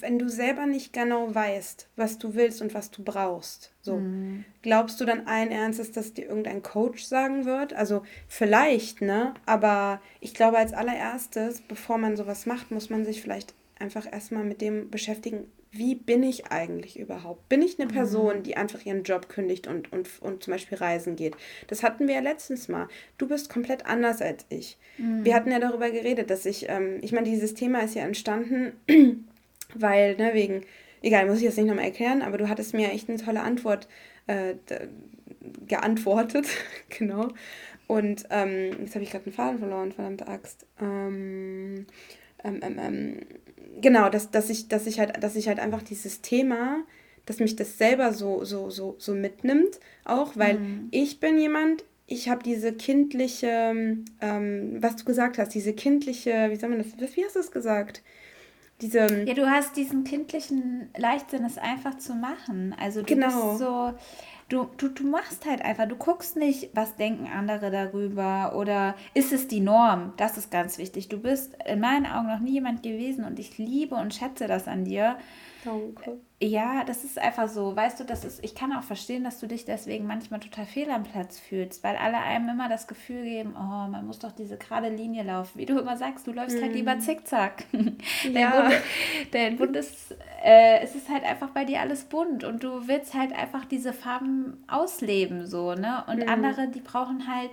[0.00, 4.44] wenn du selber nicht genau weißt, was du willst und was du brauchst, so, mhm.
[4.62, 7.72] glaubst du dann allen Ernstes, dass dir irgendein Coach sagen wird?
[7.72, 9.34] Also vielleicht, ne?
[9.46, 14.44] Aber ich glaube, als allererstes, bevor man sowas macht, muss man sich vielleicht einfach erstmal
[14.44, 17.48] mit dem beschäftigen, wie bin ich eigentlich überhaupt?
[17.48, 18.42] Bin ich eine Person, mhm.
[18.42, 21.36] die einfach ihren Job kündigt und, und, und zum Beispiel reisen geht?
[21.66, 22.88] Das hatten wir ja letztens mal.
[23.18, 24.78] Du bist komplett anders als ich.
[24.96, 25.24] Mhm.
[25.24, 28.72] Wir hatten ja darüber geredet, dass ich, ähm, ich meine, dieses Thema ist ja entstanden,
[29.74, 30.62] weil, ne, wegen,
[31.02, 33.88] egal, muss ich jetzt nicht nochmal erklären, aber du hattest mir echt eine tolle Antwort
[34.26, 34.54] äh,
[35.66, 36.46] geantwortet,
[36.98, 37.28] genau.
[37.86, 40.66] Und ähm, jetzt habe ich gerade einen Faden verloren, verdammte Axt.
[40.80, 41.86] Ähm,
[42.48, 43.16] ähm, ähm, ähm,
[43.80, 46.84] genau, dass, dass, ich, dass, ich halt, dass ich halt einfach dieses Thema,
[47.26, 50.88] dass mich das selber so, so, so, so mitnimmt, auch, weil mhm.
[50.90, 56.56] ich bin jemand, ich habe diese kindliche, ähm, was du gesagt hast, diese kindliche, wie
[56.56, 58.02] soll man das, wie hast du es gesagt?
[58.80, 62.74] Diese, ja, du hast diesen kindlichen Leichtsinn, es einfach zu machen.
[62.78, 63.50] Also du genau.
[63.50, 63.92] bist so,
[64.48, 69.32] du, du, du machst halt einfach, du guckst nicht, was denken andere darüber oder ist
[69.32, 70.12] es die Norm?
[70.16, 71.08] Das ist ganz wichtig.
[71.08, 74.66] Du bist in meinen Augen noch nie jemand gewesen und ich liebe und schätze das
[74.66, 75.18] an dir,
[75.64, 76.20] Danke.
[76.40, 77.74] Ja, das ist einfach so.
[77.74, 80.88] Weißt du, das ist, ich kann auch verstehen, dass du dich deswegen manchmal total fehl
[80.90, 84.56] am Platz fühlst, weil alle einem immer das Gefühl geben, oh, man muss doch diese
[84.56, 85.58] gerade Linie laufen.
[85.58, 86.62] Wie du immer sagst, du läufst mm.
[86.62, 87.00] halt lieber mhm.
[87.00, 87.64] zickzack.
[88.24, 88.50] Ja.
[88.50, 88.82] Dein Bund,
[89.32, 93.14] dein Bund ist, äh, es ist halt einfach bei dir alles bunt und du willst
[93.14, 96.04] halt einfach diese Farben ausleben, so, ne?
[96.06, 96.28] Und mm.
[96.28, 97.50] andere, die brauchen halt,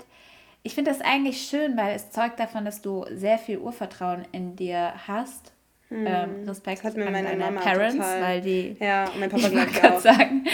[0.63, 4.55] ich finde das eigentlich schön, weil es zeugt davon, dass du sehr viel Urvertrauen in
[4.55, 5.54] dir hast
[5.89, 6.07] hm.
[6.07, 8.21] Ähm, Respekt das hat mir an meine Mama Parents, total.
[8.21, 8.75] weil die.
[8.79, 9.47] Ja, mein Papa
[9.83, 9.99] ja auch.
[9.99, 10.45] sagen.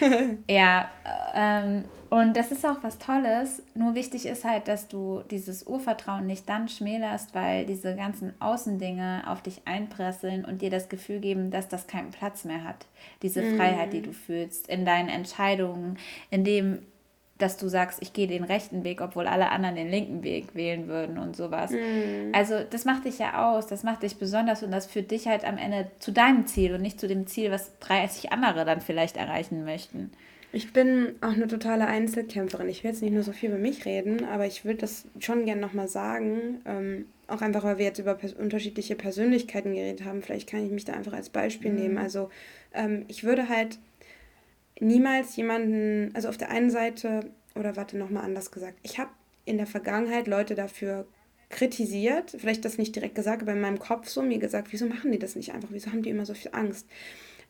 [0.48, 0.90] ja,
[1.34, 3.62] ähm, und das ist auch was Tolles.
[3.74, 9.22] Nur wichtig ist halt, dass du dieses Urvertrauen nicht dann schmälerst, weil diese ganzen Außendinge
[9.28, 12.86] auf dich einpresseln und dir das Gefühl geben, dass das keinen Platz mehr hat.
[13.22, 13.56] Diese mm.
[13.56, 15.98] Freiheit, die du fühlst in deinen Entscheidungen,
[16.32, 16.80] in dem,
[17.42, 20.88] dass du sagst, ich gehe den rechten Weg, obwohl alle anderen den linken Weg wählen
[20.88, 21.70] würden und sowas.
[21.70, 22.32] Mhm.
[22.32, 25.44] Also das macht dich ja aus, das macht dich besonders und das führt dich halt
[25.44, 29.16] am Ende zu deinem Ziel und nicht zu dem Ziel, was 30 andere dann vielleicht
[29.16, 30.10] erreichen möchten.
[30.52, 32.68] Ich bin auch eine totale Einzelkämpferin.
[32.68, 35.44] Ich will jetzt nicht nur so viel über mich reden, aber ich würde das schon
[35.44, 36.60] gerne nochmal sagen.
[36.64, 40.22] Ähm, auch einfach, weil wir jetzt über pers unterschiedliche Persönlichkeiten geredet haben.
[40.22, 41.78] Vielleicht kann ich mich da einfach als Beispiel mhm.
[41.78, 41.98] nehmen.
[41.98, 42.30] Also
[42.74, 43.78] ähm, ich würde halt
[44.80, 49.10] niemals jemanden, also auf der einen Seite, oder warte, nochmal anders gesagt, ich habe
[49.44, 51.06] in der Vergangenheit Leute dafür
[51.48, 55.12] kritisiert, vielleicht das nicht direkt gesagt, aber in meinem Kopf so mir gesagt, wieso machen
[55.12, 56.86] die das nicht einfach, wieso haben die immer so viel Angst?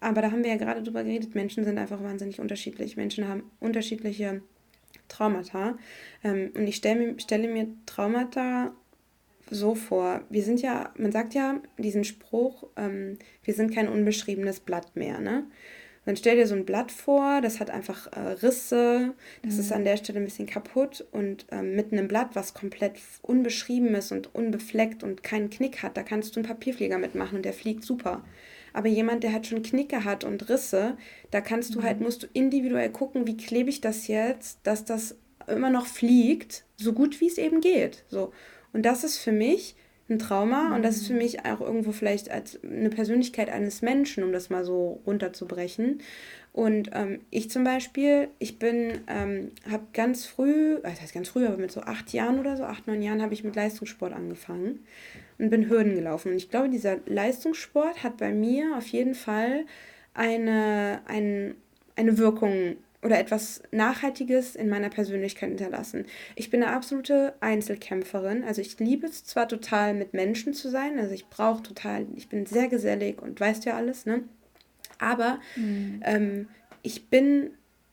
[0.00, 2.96] Aber da haben wir ja gerade drüber geredet, Menschen sind einfach wahnsinnig unterschiedlich.
[2.96, 4.40] Menschen haben unterschiedliche
[5.08, 5.78] Traumata.
[6.24, 8.72] Ähm, und ich stell mir, stelle mir Traumata
[9.50, 10.22] so vor.
[10.30, 15.20] Wir sind ja, man sagt ja diesen Spruch, ähm, wir sind kein unbeschriebenes Blatt mehr,
[15.20, 15.44] ne?
[16.06, 19.60] Dann stell dir so ein Blatt vor, das hat einfach äh, Risse, das mhm.
[19.60, 23.94] ist an der Stelle ein bisschen kaputt und ähm, mit einem Blatt, was komplett unbeschrieben
[23.94, 27.52] ist und unbefleckt und keinen Knick hat, da kannst du einen Papierflieger mitmachen und der
[27.52, 28.24] fliegt super.
[28.72, 30.96] Aber jemand, der halt schon Knicke hat und Risse,
[31.30, 31.86] da kannst du halt, mhm.
[31.86, 35.16] halt, musst du individuell gucken, wie klebe ich das jetzt, dass das
[35.48, 38.04] immer noch fliegt, so gut wie es eben geht.
[38.08, 38.32] So.
[38.72, 39.74] Und das ist für mich
[40.10, 41.20] ein Trauma und das ist für mhm.
[41.20, 46.00] mich auch irgendwo vielleicht als eine Persönlichkeit eines Menschen, um das mal so runterzubrechen.
[46.52, 51.46] Und ähm, ich zum Beispiel, ich bin, ähm, habe ganz früh, das heißt ganz früh,
[51.46, 54.80] aber mit so acht Jahren oder so, acht, neun Jahren habe ich mit Leistungssport angefangen
[55.38, 56.32] und bin Hürden gelaufen.
[56.32, 59.64] Und ich glaube, dieser Leistungssport hat bei mir auf jeden Fall
[60.12, 61.54] eine, ein,
[61.94, 66.04] eine Wirkung oder etwas Nachhaltiges in meiner Persönlichkeit hinterlassen.
[66.34, 68.44] Ich bin eine absolute Einzelkämpferin.
[68.44, 70.98] Also ich liebe es zwar total, mit Menschen zu sein.
[70.98, 74.24] Also ich brauche total, ich bin sehr gesellig und weißt ja alles, ne?
[74.98, 76.02] Aber mhm.
[76.04, 76.48] ähm,
[76.82, 77.52] ich bin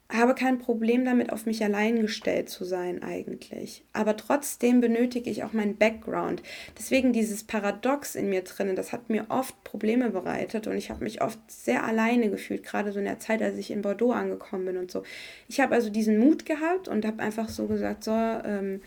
[0.10, 3.84] habe kein Problem damit, auf mich allein gestellt zu sein eigentlich.
[3.92, 6.44] Aber trotzdem benötige ich auch meinen Background.
[6.78, 11.04] Deswegen dieses Paradox in mir drin, das hat mir oft Probleme bereitet und ich habe
[11.04, 14.66] mich oft sehr alleine gefühlt, gerade so in der Zeit, als ich in Bordeaux angekommen
[14.66, 15.04] bin und so.
[15.50, 18.82] Ich habe also diesen Mut gehabt und habe einfach so gesagt, so, ähm,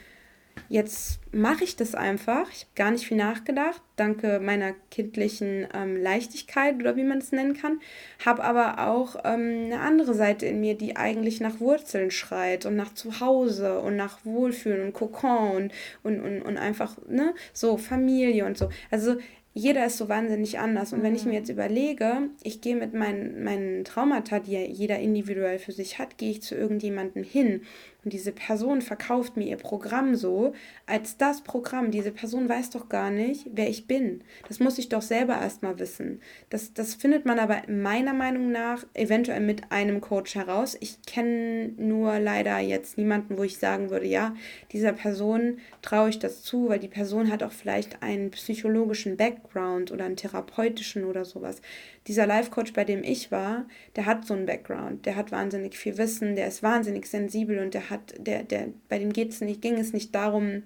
[0.69, 2.49] jetzt mache ich das einfach.
[2.53, 7.33] Ich habe gar nicht viel nachgedacht, danke meiner kindlichen ähm, Leichtigkeit oder wie man es
[7.33, 7.81] nennen kann.
[8.25, 12.77] Habe aber auch ähm, eine andere Seite in mir, die eigentlich nach Wurzeln schreit und
[12.77, 15.71] nach Zuhause und nach Wohlfühlen und Kokon
[16.03, 18.71] und, und, und, und einfach, ne, so Familie und so.
[18.91, 19.17] Also
[19.53, 20.93] jeder ist so wahnsinnig anders.
[20.93, 21.39] Und wenn ich mir mhm.
[21.39, 26.19] jetzt überlege, ich gehe mit meinen, meinen Traumata, die ja jeder individuell für sich hat,
[26.19, 27.63] gehe ich zu irgendjemandem hin
[28.05, 30.55] und diese Person verkauft mir ihr Programm so,
[30.87, 31.91] als das Programm.
[31.91, 34.23] Diese Person weiß doch gar nicht, wer ich bin.
[34.49, 36.21] Das muss ich doch selber erstmal wissen.
[36.49, 40.77] Das, das findet man aber meiner Meinung nach eventuell mit einem Coach heraus.
[40.81, 44.35] Ich kenne nur leider jetzt niemanden, wo ich sagen würde, ja,
[44.73, 49.93] dieser Person traue ich das zu, weil die Person hat auch vielleicht einen psychologischen Background
[49.93, 51.61] oder einen therapeutischen oder sowas
[52.07, 55.99] dieser Life-Coach, bei dem ich war, der hat so einen Background, der hat wahnsinnig viel
[55.99, 59.79] Wissen, der ist wahnsinnig sensibel und der hat, der, der, bei dem geht's nicht, ging
[59.79, 60.63] es nicht darum,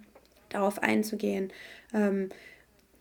[0.48, 1.52] darauf einzugehen,
[1.92, 2.28] ähm,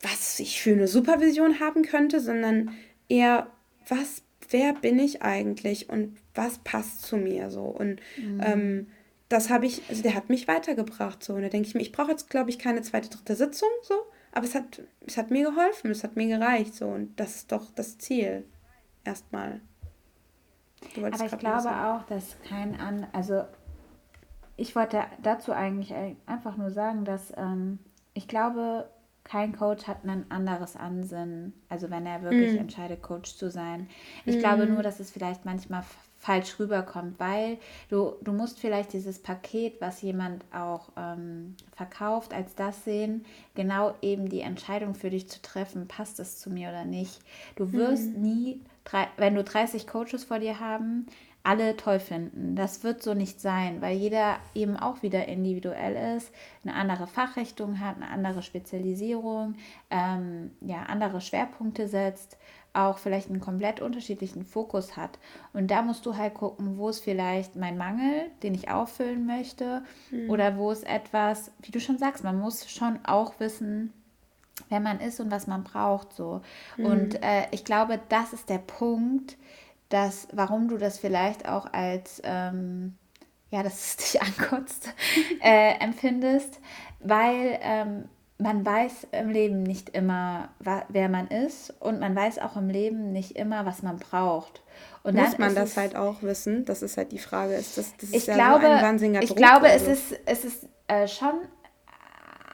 [0.01, 2.71] was ich für eine Supervision haben könnte, sondern
[3.07, 3.47] eher,
[3.87, 7.63] was, wer bin ich eigentlich und was passt zu mir so.
[7.63, 8.41] Und mhm.
[8.43, 8.87] ähm,
[9.29, 11.23] das habe ich, also der hat mich weitergebracht.
[11.23, 11.33] So.
[11.33, 13.95] Und da denke ich mir, ich brauche jetzt, glaube ich, keine zweite, dritte Sitzung, so,
[14.31, 16.75] aber es hat, es hat mir geholfen, es hat mir gereicht.
[16.75, 16.87] So.
[16.87, 18.45] Und das ist doch das Ziel.
[19.05, 19.61] Erstmal.
[20.95, 23.43] Aber ich glaube auch, dass kein an, also
[24.55, 25.93] ich wollte dazu eigentlich
[26.25, 27.79] einfach nur sagen, dass ähm,
[28.13, 28.87] ich glaube,
[29.23, 32.57] kein Coach hat ein anderes Ansinnen, also wenn er wirklich mm.
[32.57, 33.87] entscheidet, Coach zu sein.
[34.25, 34.39] Ich mm.
[34.39, 35.83] glaube nur, dass es vielleicht manchmal
[36.17, 37.57] falsch rüberkommt, weil
[37.89, 43.95] du, du musst vielleicht dieses Paket, was jemand auch ähm, verkauft, als das sehen, genau
[44.01, 47.19] eben die Entscheidung für dich zu treffen, passt es zu mir oder nicht.
[47.55, 48.21] Du wirst mm.
[48.21, 48.61] nie,
[49.17, 51.07] wenn du 30 Coaches vor dir haben,
[51.43, 52.55] alle toll finden.
[52.55, 56.31] Das wird so nicht sein, weil jeder eben auch wieder individuell ist,
[56.63, 59.55] eine andere Fachrichtung hat, eine andere Spezialisierung,
[59.89, 62.37] ähm, ja, andere Schwerpunkte setzt,
[62.71, 65.19] auch vielleicht einen komplett unterschiedlichen Fokus hat.
[65.51, 69.83] Und da musst du halt gucken, wo ist vielleicht mein Mangel, den ich auffüllen möchte,
[70.11, 70.29] mhm.
[70.29, 73.91] oder wo ist etwas, wie du schon sagst, man muss schon auch wissen,
[74.69, 76.13] wer man ist und was man braucht.
[76.13, 76.41] So.
[76.77, 76.85] Mhm.
[76.85, 79.37] Und äh, ich glaube, das ist der Punkt,
[79.93, 82.95] dass, warum du das vielleicht auch als, ähm,
[83.51, 84.91] ja, dass es dich ankotzt,
[85.41, 86.59] äh, empfindest,
[86.99, 88.05] weil ähm,
[88.39, 90.49] man weiß im Leben nicht immer,
[90.89, 94.63] wer man ist und man weiß auch im Leben nicht immer, was man braucht.
[95.03, 96.65] Und Muss man das halt auch wissen?
[96.65, 97.53] Das ist halt die Frage.
[97.53, 99.91] Ist das, das ist ich ja glaube, so ein wahnsinniger Ich Druck, glaube, also.
[99.91, 101.33] es ist, es ist äh, schon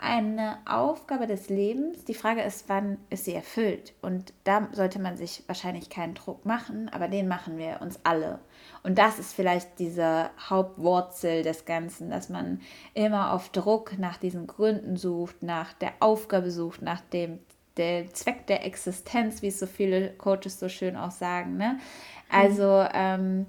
[0.01, 2.05] eine Aufgabe des Lebens.
[2.05, 3.93] Die Frage ist, wann ist sie erfüllt?
[4.01, 8.39] Und da sollte man sich wahrscheinlich keinen Druck machen, aber den machen wir uns alle.
[8.81, 12.61] Und das ist vielleicht diese Hauptwurzel des Ganzen, dass man
[12.93, 17.39] immer auf Druck nach diesen Gründen sucht, nach der Aufgabe sucht, nach dem
[17.77, 21.57] der Zweck der Existenz, wie es so viele Coaches so schön auch sagen.
[21.57, 21.79] Ne?
[22.29, 23.45] Also ähm,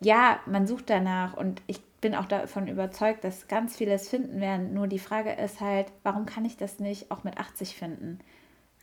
[0.00, 4.74] ja, man sucht danach und ich bin auch davon überzeugt, dass ganz vieles finden werden.
[4.74, 8.18] Nur die Frage ist halt, warum kann ich das nicht auch mit 80 finden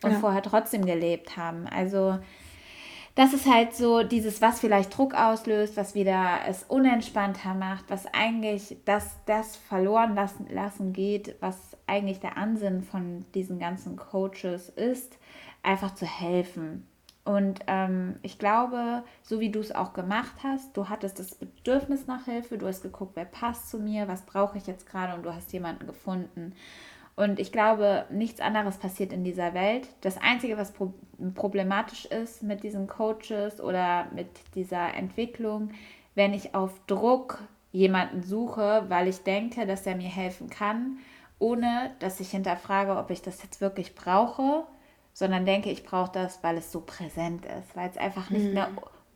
[0.02, 0.18] und ja.
[0.18, 1.68] vorher trotzdem gelebt haben?
[1.68, 2.18] Also
[3.14, 8.06] das ist halt so dieses, was vielleicht Druck auslöst, was wieder es unentspannter macht, was
[8.12, 14.68] eigentlich das, das verloren lassen, lassen geht, was eigentlich der Ansinn von diesen ganzen Coaches
[14.68, 15.16] ist,
[15.62, 16.88] einfach zu helfen.
[17.24, 22.08] Und ähm, ich glaube, so wie du es auch gemacht hast, du hattest das Bedürfnis
[22.08, 25.22] nach Hilfe, du hast geguckt, wer passt zu mir, was brauche ich jetzt gerade und
[25.22, 26.54] du hast jemanden gefunden.
[27.14, 29.86] Und ich glaube, nichts anderes passiert in dieser Welt.
[30.00, 30.94] Das Einzige, was pro
[31.34, 35.70] problematisch ist mit diesen Coaches oder mit dieser Entwicklung,
[36.16, 37.38] wenn ich auf Druck
[37.70, 40.98] jemanden suche, weil ich denke, dass er mir helfen kann,
[41.38, 44.64] ohne dass ich hinterfrage, ob ich das jetzt wirklich brauche
[45.12, 48.54] sondern denke, ich brauche das, weil es so präsent ist, weil es einfach nicht mhm.
[48.54, 48.68] mehr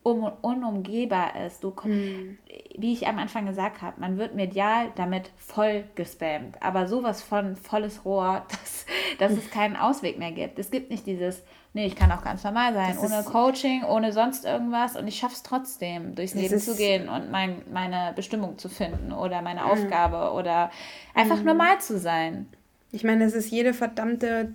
[0.07, 1.65] um, unumgehbar ist.
[1.65, 2.39] Du, mhm.
[2.77, 7.57] Wie ich am Anfang gesagt habe, man wird medial damit voll gespammt, aber sowas von
[7.57, 8.87] volles Rohr, dass,
[9.19, 10.61] dass es keinen Ausweg mehr gibt.
[10.61, 14.13] Es gibt nicht dieses, nee, ich kann auch ganz normal sein, das ohne Coaching, ohne
[14.13, 18.59] sonst irgendwas und ich schaffe es trotzdem, durchs Leben zu gehen und mein, meine Bestimmung
[18.59, 19.71] zu finden oder meine mhm.
[19.71, 20.71] Aufgabe oder
[21.15, 21.47] einfach mhm.
[21.47, 22.47] normal zu sein.
[22.93, 24.55] Ich meine, es ist jede verdammte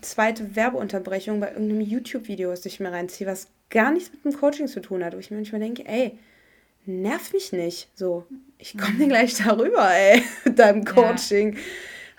[0.00, 4.68] zweite Werbeunterbrechung bei irgendeinem YouTube-Video, das ich mir reinziehe, was gar nichts mit dem Coaching
[4.68, 6.18] zu tun hat, wo ich mir manchmal denke, ey,
[6.84, 7.88] nerv mich nicht.
[7.94, 8.26] So,
[8.58, 11.54] ich komme dir gleich darüber, ey, mit deinem Coaching.
[11.54, 11.60] Ja.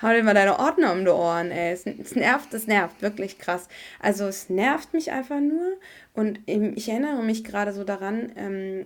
[0.01, 1.71] Hau dir mal deine Ordner um die Ohren, ey.
[1.71, 3.69] Es, es, nervt, es nervt, wirklich krass.
[3.99, 5.77] Also es nervt mich einfach nur.
[6.13, 8.86] Und ich erinnere mich gerade so daran, ähm,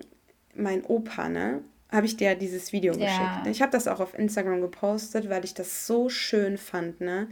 [0.56, 1.62] mein Opa, ne?
[1.89, 3.06] Habe ich dir dieses Video ja.
[3.06, 3.56] geschickt.
[3.56, 7.28] Ich habe das auch auf Instagram gepostet, weil ich das so schön fand, ne?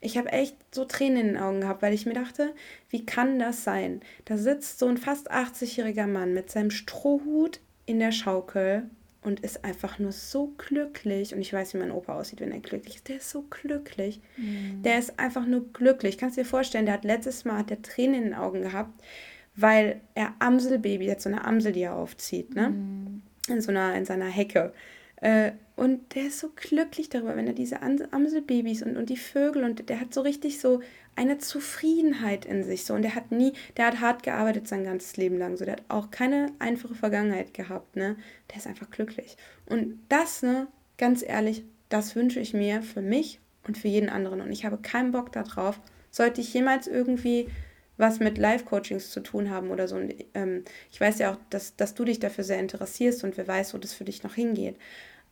[0.00, 2.54] Ich habe echt so Tränen in den Augen gehabt, weil ich mir dachte,
[2.90, 4.00] wie kann das sein?
[4.24, 8.88] Da sitzt so ein fast 80-jähriger Mann mit seinem Strohhut in der Schaukel
[9.22, 11.34] und ist einfach nur so glücklich.
[11.34, 13.08] Und ich weiß, wie mein Opa aussieht, wenn er glücklich ist.
[13.08, 14.20] Der ist so glücklich.
[14.36, 14.82] Mhm.
[14.82, 16.18] Der ist einfach nur glücklich.
[16.18, 19.02] Kannst du dir vorstellen, der hat letztes Mal hat der Tränen in den Augen gehabt,
[19.56, 22.70] weil er Amselbaby, hat so eine Amsel, die er aufzieht, ne?
[22.70, 23.22] Mhm.
[23.48, 24.72] In so einer, in seiner Hecke.
[25.20, 29.64] Äh, und der ist so glücklich darüber, wenn er diese Amselbabys und, und die Vögel
[29.64, 30.80] und der hat so richtig so
[31.14, 32.84] eine Zufriedenheit in sich.
[32.84, 32.94] So.
[32.94, 35.56] Und der hat nie, der hat hart gearbeitet sein ganzes Leben lang.
[35.56, 38.16] So, der hat auch keine einfache Vergangenheit gehabt, ne?
[38.50, 39.36] Der ist einfach glücklich.
[39.66, 44.40] Und das, ne, ganz ehrlich, das wünsche ich mir für mich und für jeden anderen.
[44.40, 47.48] Und ich habe keinen Bock darauf, sollte ich jemals irgendwie
[47.98, 49.96] was mit Live-Coachings zu tun haben oder so.
[49.96, 53.46] Und ähm, ich weiß ja auch, dass, dass du dich dafür sehr interessierst und wer
[53.46, 54.76] weiß, wo das für dich noch hingeht.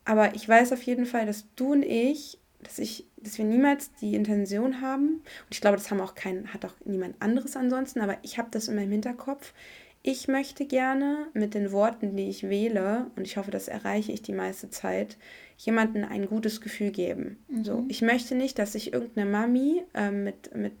[0.05, 3.91] Aber ich weiß auf jeden Fall, dass du und ich, dass ich, dass wir niemals
[3.95, 8.01] die Intention haben, und ich glaube, das haben auch kein, hat auch niemand anderes ansonsten,
[8.01, 9.53] aber ich habe das in meinem Hinterkopf.
[10.07, 14.21] Ich möchte gerne mit den Worten, die ich wähle, und ich hoffe, das erreiche ich
[14.21, 15.17] die meiste Zeit,
[15.57, 17.43] jemandem ein gutes Gefühl geben.
[17.49, 17.63] Mhm.
[17.65, 20.71] So, ich möchte nicht, dass sich irgendeine Mami äh, mit, mit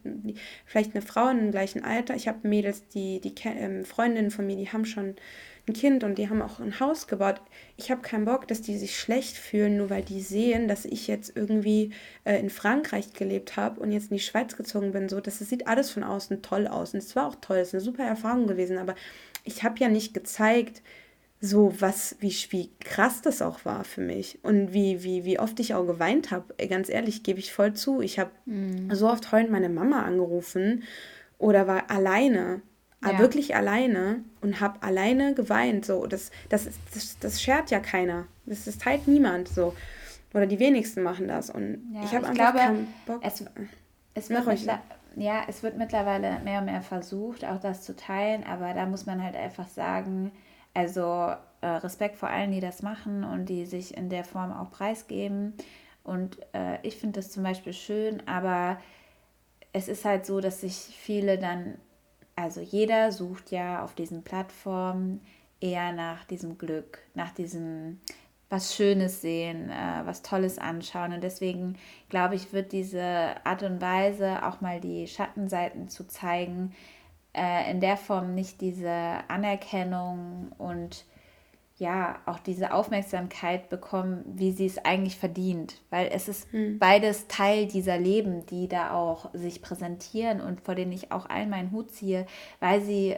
[0.65, 4.47] vielleicht eine Frau in dem gleichen Alter, ich habe Mädels, die, die ähm, Freundinnen von
[4.47, 5.17] mir, die haben schon
[5.67, 7.41] ein Kind und die haben auch ein Haus gebaut.
[7.75, 11.07] Ich habe keinen Bock, dass die sich schlecht fühlen, nur weil die sehen, dass ich
[11.07, 11.91] jetzt irgendwie
[12.23, 15.09] äh, in Frankreich gelebt habe und jetzt in die Schweiz gezogen bin.
[15.09, 16.93] So, das, das sieht alles von außen toll aus.
[16.93, 18.95] Und es war auch toll, es ist eine super Erfahrung gewesen, aber
[19.43, 20.81] ich habe ja nicht gezeigt,
[21.39, 25.59] so was, wie, wie krass das auch war für mich und wie, wie, wie oft
[25.59, 26.55] ich auch geweint habe.
[26.67, 28.01] Ganz ehrlich, gebe ich voll zu.
[28.01, 28.93] Ich habe mhm.
[28.95, 30.83] so oft heulend meine Mama angerufen
[31.37, 32.61] oder war alleine
[33.03, 33.19] ja.
[33.19, 35.85] wirklich alleine und habe alleine geweint.
[35.85, 38.25] So, das, das, das, das schert ja keiner.
[38.45, 39.75] Das, das teilt niemand so.
[40.33, 41.49] Oder die wenigsten machen das.
[41.49, 43.21] Und ja, ich habe einfach glaube, keinen Bock.
[43.23, 43.43] Es,
[44.13, 44.45] es wird
[45.15, 49.07] ja, es wird mittlerweile mehr und mehr versucht, auch das zu teilen, aber da muss
[49.07, 50.31] man halt einfach sagen,
[50.75, 54.69] also äh, Respekt vor allen, die das machen und die sich in der Form auch
[54.69, 55.53] preisgeben.
[56.03, 58.79] Und äh, ich finde das zum Beispiel schön, aber
[59.73, 61.79] es ist halt so, dass sich viele dann
[62.37, 65.21] also jeder sucht ja auf diesen Plattformen
[65.59, 67.99] eher nach diesem Glück, nach diesem
[68.49, 71.11] was Schönes sehen, äh, was Tolles anschauen.
[71.13, 71.77] Und deswegen
[72.09, 76.73] glaube ich, wird diese Art und Weise, auch mal die Schattenseiten zu zeigen,
[77.33, 81.05] äh, in der Form nicht diese Anerkennung und
[81.79, 86.79] ja auch diese Aufmerksamkeit bekommen, wie sie es eigentlich verdient, weil es ist hm.
[86.79, 91.45] beides Teil dieser Leben, die da auch sich präsentieren und vor denen ich auch all
[91.45, 92.25] meinen Hut ziehe,
[92.59, 93.15] weil sie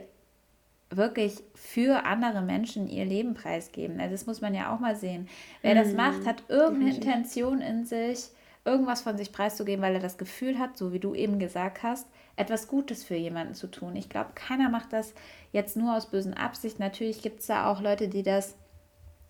[0.89, 3.99] wirklich für andere Menschen ihr Leben preisgeben.
[3.99, 5.29] Also das muss man ja auch mal sehen.
[5.61, 5.83] Wer hm.
[5.83, 8.29] das macht, hat irgendeine Intention in sich,
[8.65, 12.07] irgendwas von sich preiszugeben, weil er das Gefühl hat, so wie du eben gesagt hast,
[12.39, 13.95] etwas Gutes für jemanden zu tun.
[13.95, 15.13] Ich glaube, keiner macht das
[15.51, 16.79] jetzt nur aus bösen Absicht.
[16.79, 18.55] Natürlich gibt es da auch Leute, die das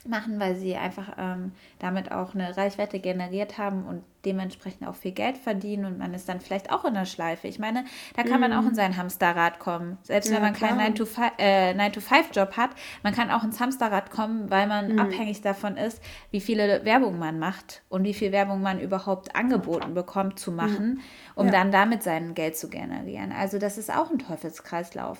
[0.10, 5.12] machen, weil sie einfach ähm, damit auch eine Reichweite generiert haben und dementsprechend auch viel
[5.12, 7.48] Geld verdienen und man ist dann vielleicht auch in der Schleife.
[7.48, 8.41] Ich meine, da kann mm.
[8.41, 8.76] man auch in mhm.
[8.76, 9.98] sein Hamsterrad kommen.
[10.04, 10.72] Selbst ja, wenn man klar.
[10.76, 15.00] keinen 9-to-5-Job äh, hat, man kann auch ins Hamsterrad kommen, weil man mm.
[15.00, 19.93] abhängig davon ist, wie viele Werbung man macht und wie viel Werbung man überhaupt angeboten
[19.93, 21.39] bekommt zu machen, mm.
[21.39, 21.54] um ja.
[21.54, 23.32] dann damit sein Geld zu generieren.
[23.32, 25.19] Also das ist auch ein Teufelskreislauf.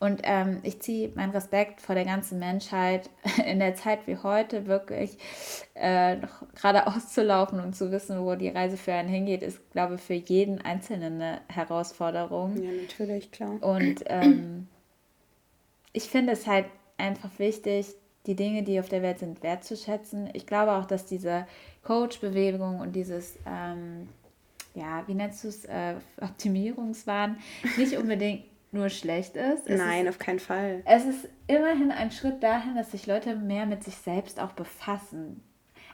[0.00, 3.08] Und ähm, ich ziehe meinen Respekt vor der ganzen Menschheit
[3.46, 5.16] in der Zeit wie heute wirklich
[5.74, 9.94] äh, noch gerade auszulaufen und zu wissen, wo die Reise für einen hingeht, ist, glaube
[9.94, 12.62] ich, für jeden Einzelnen eine Herausforderung.
[12.62, 13.62] Ja, natürlich, klar.
[13.62, 14.68] Und ähm,
[15.92, 16.66] ich finde es halt
[16.98, 17.94] einfach wichtig,
[18.26, 20.30] die Dinge, die auf der Welt sind, wertzuschätzen.
[20.32, 21.46] Ich glaube auch, dass diese
[21.82, 24.08] Coach-Bewegung und dieses, ähm,
[24.74, 27.38] ja, wie nennst du es, äh, Optimierungswahn,
[27.76, 29.66] nicht unbedingt nur schlecht ist.
[29.66, 30.82] Es Nein, ist, auf keinen Fall.
[30.84, 35.42] Es ist immerhin ein Schritt dahin, dass sich Leute mehr mit sich selbst auch befassen.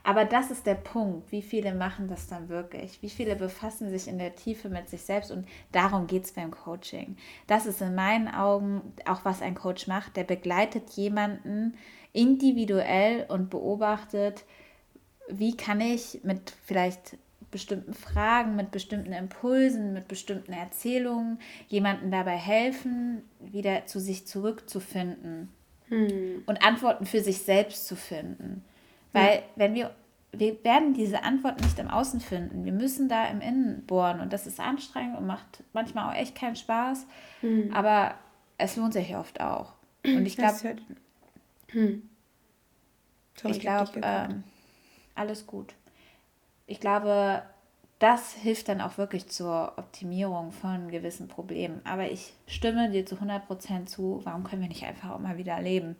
[0.02, 1.30] Aber das ist der Punkt.
[1.30, 3.02] Wie viele machen das dann wirklich?
[3.02, 5.30] Wie viele befassen sich in der Tiefe mit sich selbst?
[5.30, 7.16] Und darum geht es beim Coaching.
[7.46, 10.16] Das ist in meinen Augen auch, was ein Coach macht.
[10.16, 11.74] Der begleitet jemanden
[12.12, 14.44] individuell und beobachtet,
[15.28, 17.18] wie kann ich mit vielleicht
[17.50, 25.48] bestimmten Fragen, mit bestimmten Impulsen, mit bestimmten Erzählungen jemandem dabei helfen, wieder zu sich zurückzufinden
[25.88, 26.42] hm.
[26.46, 28.64] und Antworten für sich selbst zu finden.
[29.12, 29.42] Weil ja.
[29.56, 29.94] wenn wir,
[30.32, 34.32] wir werden diese Antworten nicht im Außen finden, wir müssen da im Innen bohren und
[34.32, 37.06] das ist anstrengend und macht manchmal auch echt keinen Spaß,
[37.40, 37.72] hm.
[37.74, 38.14] aber
[38.58, 39.72] es lohnt sich oft auch.
[40.04, 40.76] Und ich glaube,
[41.68, 42.08] hm.
[43.44, 44.44] ich glaube, ähm,
[45.14, 45.74] alles gut
[46.70, 47.42] ich glaube,
[47.98, 51.80] das hilft dann auch wirklich zur Optimierung von gewissen Problemen.
[51.84, 55.60] Aber ich stimme dir zu 100% zu, warum können wir nicht einfach auch mal wieder
[55.60, 55.96] leben?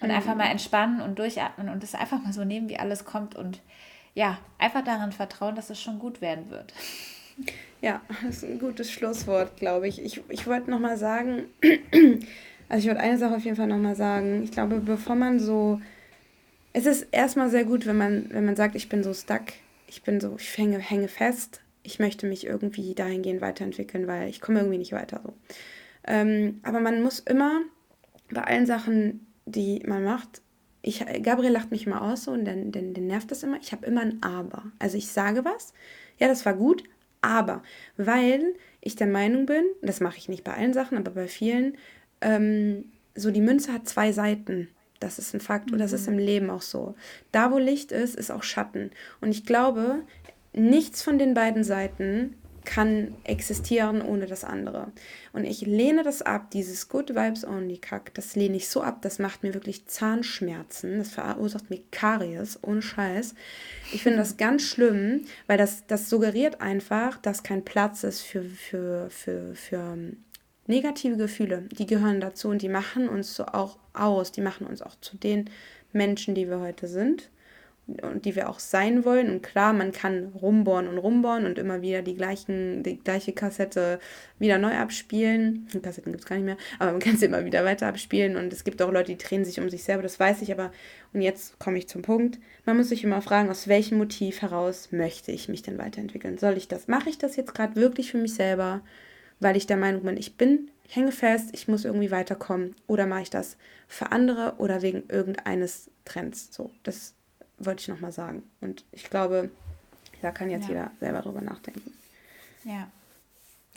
[0.00, 0.14] Und mhm.
[0.14, 3.60] einfach mal entspannen und durchatmen und es einfach mal so nehmen, wie alles kommt und
[4.14, 6.72] ja, einfach daran vertrauen, dass es schon gut werden wird.
[7.80, 10.02] Ja, das ist ein gutes Schlusswort, glaube ich.
[10.02, 11.44] Ich, ich wollte nochmal sagen,
[12.68, 14.42] also ich wollte eine Sache auf jeden Fall nochmal sagen.
[14.42, 15.80] Ich glaube, bevor man so,
[16.72, 19.44] es ist erstmal sehr gut, wenn man, wenn man sagt, ich bin so stuck
[19.88, 24.40] ich bin so, ich hänge, hänge fest, ich möchte mich irgendwie dahingehend weiterentwickeln, weil ich
[24.40, 25.20] komme irgendwie nicht weiter.
[25.24, 25.34] So.
[26.06, 27.62] Ähm, aber man muss immer
[28.30, 30.42] bei allen Sachen, die man macht,
[30.82, 33.58] ich, Gabriel lacht mich immer aus so und den, den, den nervt das immer.
[33.60, 34.64] Ich habe immer ein Aber.
[34.78, 35.72] Also ich sage was,
[36.18, 36.84] ja, das war gut,
[37.20, 37.62] aber
[37.96, 41.76] weil ich der Meinung bin, das mache ich nicht bei allen Sachen, aber bei vielen,
[42.20, 42.84] ähm,
[43.14, 44.68] so die Münze hat zwei Seiten.
[45.00, 46.14] Das ist ein Fakt und das ist mhm.
[46.14, 46.94] im Leben auch so.
[47.32, 48.90] Da, wo Licht ist, ist auch Schatten.
[49.20, 50.02] Und ich glaube,
[50.52, 52.34] nichts von den beiden Seiten
[52.68, 54.92] kann existieren ohne das andere.
[55.32, 59.00] Und ich lehne das ab, dieses Good Vibes Only Kack, das lehne ich so ab,
[59.00, 63.34] das macht mir wirklich Zahnschmerzen, das verursacht mir Karies, ohne Scheiß.
[63.94, 68.44] Ich finde das ganz schlimm, weil das, das suggeriert einfach, dass kein Platz ist für,
[68.44, 70.24] für, für, für ähm,
[70.68, 71.62] negative Gefühle.
[71.72, 75.16] Die gehören dazu und die machen uns so auch aus, die machen uns auch zu
[75.16, 75.50] den
[75.92, 77.30] Menschen, die wir heute sind
[78.02, 79.30] und die wir auch sein wollen.
[79.30, 83.98] Und klar, man kann rumbohren und rumbohren und immer wieder die, gleichen, die gleiche Kassette
[84.38, 85.66] wieder neu abspielen.
[85.82, 88.36] Kassetten gibt es gar nicht mehr, aber man kann sie immer wieder weiter abspielen.
[88.36, 90.52] Und es gibt auch Leute, die drehen sich um sich selber, das weiß ich.
[90.52, 90.70] Aber,
[91.14, 94.92] und jetzt komme ich zum Punkt, man muss sich immer fragen, aus welchem Motiv heraus
[94.92, 96.36] möchte ich mich denn weiterentwickeln?
[96.36, 98.82] Soll ich das, mache ich das jetzt gerade wirklich für mich selber,
[99.40, 102.74] weil ich der Meinung bin, ich bin, ich hänge fest, ich muss irgendwie weiterkommen.
[102.86, 106.48] Oder mache ich das für andere oder wegen irgendeines Trends?
[106.52, 107.14] So, das
[107.58, 108.42] wollte ich nochmal sagen.
[108.60, 109.50] Und ich glaube,
[110.22, 110.68] da kann jetzt ja.
[110.68, 111.92] jeder selber drüber nachdenken.
[112.64, 112.88] Ja.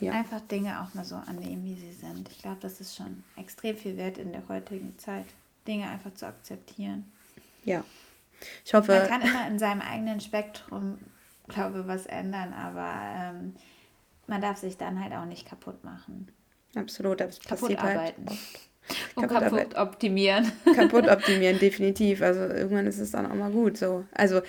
[0.00, 0.12] ja.
[0.12, 2.28] Einfach Dinge auch mal so annehmen, wie sie sind.
[2.30, 5.26] Ich glaube, das ist schon extrem viel wert in der heutigen Zeit,
[5.66, 7.10] Dinge einfach zu akzeptieren.
[7.64, 7.84] Ja.
[8.64, 8.92] Ich hoffe.
[8.92, 10.98] Man kann immer in seinem eigenen Spektrum,
[11.46, 13.54] glaube ich, was ändern, aber ähm,
[14.32, 16.26] man darf sich dann halt auch nicht kaputt machen.
[16.74, 18.26] Absolut, das kaputt passiert halt arbeiten.
[18.26, 18.38] halt.
[19.14, 20.50] Und kaputt, kaputt optimieren.
[20.74, 22.22] Kaputt optimieren, definitiv.
[22.22, 24.06] Also irgendwann ist es dann auch mal gut so.
[24.10, 24.40] Also,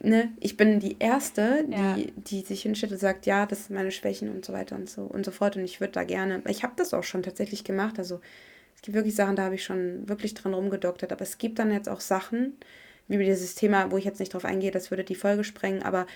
[0.00, 1.96] ne, ich bin die Erste, die, ja.
[2.16, 5.02] die sich hinstellt und sagt, ja, das sind meine Schwächen und so weiter und so
[5.02, 5.56] und so fort.
[5.56, 7.98] Und ich würde da gerne, ich habe das auch schon tatsächlich gemacht.
[7.98, 8.20] Also
[8.74, 11.12] es gibt wirklich Sachen, da habe ich schon wirklich dran rumgedoktert.
[11.12, 12.54] Aber es gibt dann jetzt auch Sachen,
[13.06, 16.06] wie dieses Thema, wo ich jetzt nicht drauf eingehe, das würde die Folge sprengen, aber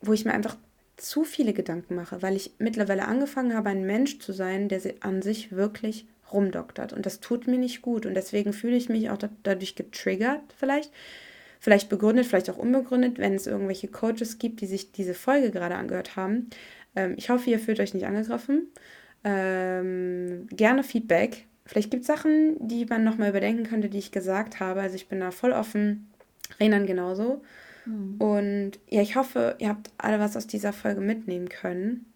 [0.00, 0.56] wo ich mir einfach
[1.00, 5.22] zu viele Gedanken mache, weil ich mittlerweile angefangen habe, ein Mensch zu sein, der an
[5.22, 6.92] sich wirklich rumdoktert.
[6.92, 8.06] Und das tut mir nicht gut.
[8.06, 10.92] Und deswegen fühle ich mich auch dadurch getriggert, vielleicht.
[11.62, 15.74] Vielleicht begründet, vielleicht auch unbegründet, wenn es irgendwelche Coaches gibt, die sich diese Folge gerade
[15.74, 16.48] angehört haben.
[16.96, 18.68] Ähm, ich hoffe, ihr fühlt euch nicht angegriffen.
[19.24, 21.44] Ähm, gerne Feedback.
[21.66, 24.80] Vielleicht gibt es Sachen, die man nochmal überdenken könnte, die ich gesagt habe.
[24.80, 26.10] Also ich bin da voll offen.
[26.58, 27.42] Renan genauso.
[27.90, 28.16] Mhm.
[28.20, 32.06] Und ja, ich hoffe, ihr habt alle was aus dieser Folge mitnehmen können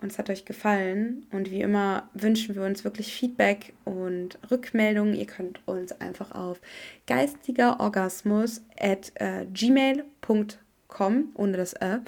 [0.00, 1.26] und es hat euch gefallen.
[1.32, 5.14] Und wie immer wünschen wir uns wirklich Feedback und Rückmeldungen.
[5.14, 6.60] Ihr könnt uns einfach auf
[7.06, 12.00] geistigerorgasmus at äh, gmail.com ohne das Ä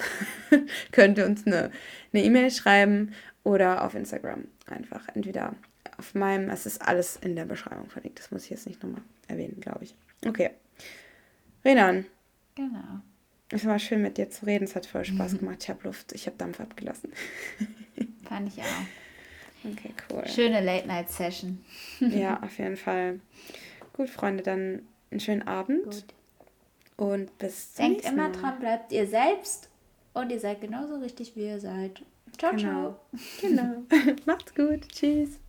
[0.91, 1.71] könnt ihr uns eine
[2.13, 3.13] E-Mail e schreiben
[3.43, 5.07] oder auf Instagram einfach.
[5.13, 5.55] Entweder
[5.97, 8.19] auf meinem, es ist alles in der Beschreibung verlinkt.
[8.19, 9.95] Das muss ich jetzt nicht nochmal erwähnen, glaube ich.
[10.25, 10.51] Okay.
[11.65, 12.05] Renan.
[12.55, 13.01] Genau.
[13.51, 14.65] Es war schön mit dir zu reden.
[14.65, 15.57] Es hat voll Spaß gemacht.
[15.61, 16.13] Ich habe Luft.
[16.13, 17.11] Ich habe Dampf abgelassen.
[18.23, 19.71] Fand ich auch.
[19.71, 20.25] Okay, cool.
[20.27, 21.63] Schöne Late-Night-Session.
[21.99, 23.19] ja, auf jeden Fall.
[23.93, 25.83] Gut, Freunde, dann einen schönen Abend.
[25.83, 26.05] Gut.
[26.95, 29.69] Und bis zum Denkt immer dran, bleibt ihr selbst
[30.13, 32.03] und ihr seid genauso richtig, wie ihr seid.
[32.37, 32.61] Ciao, genau.
[32.61, 32.99] ciao.
[33.41, 33.83] Genau.
[34.25, 34.87] Macht's gut.
[34.89, 35.39] Tschüss.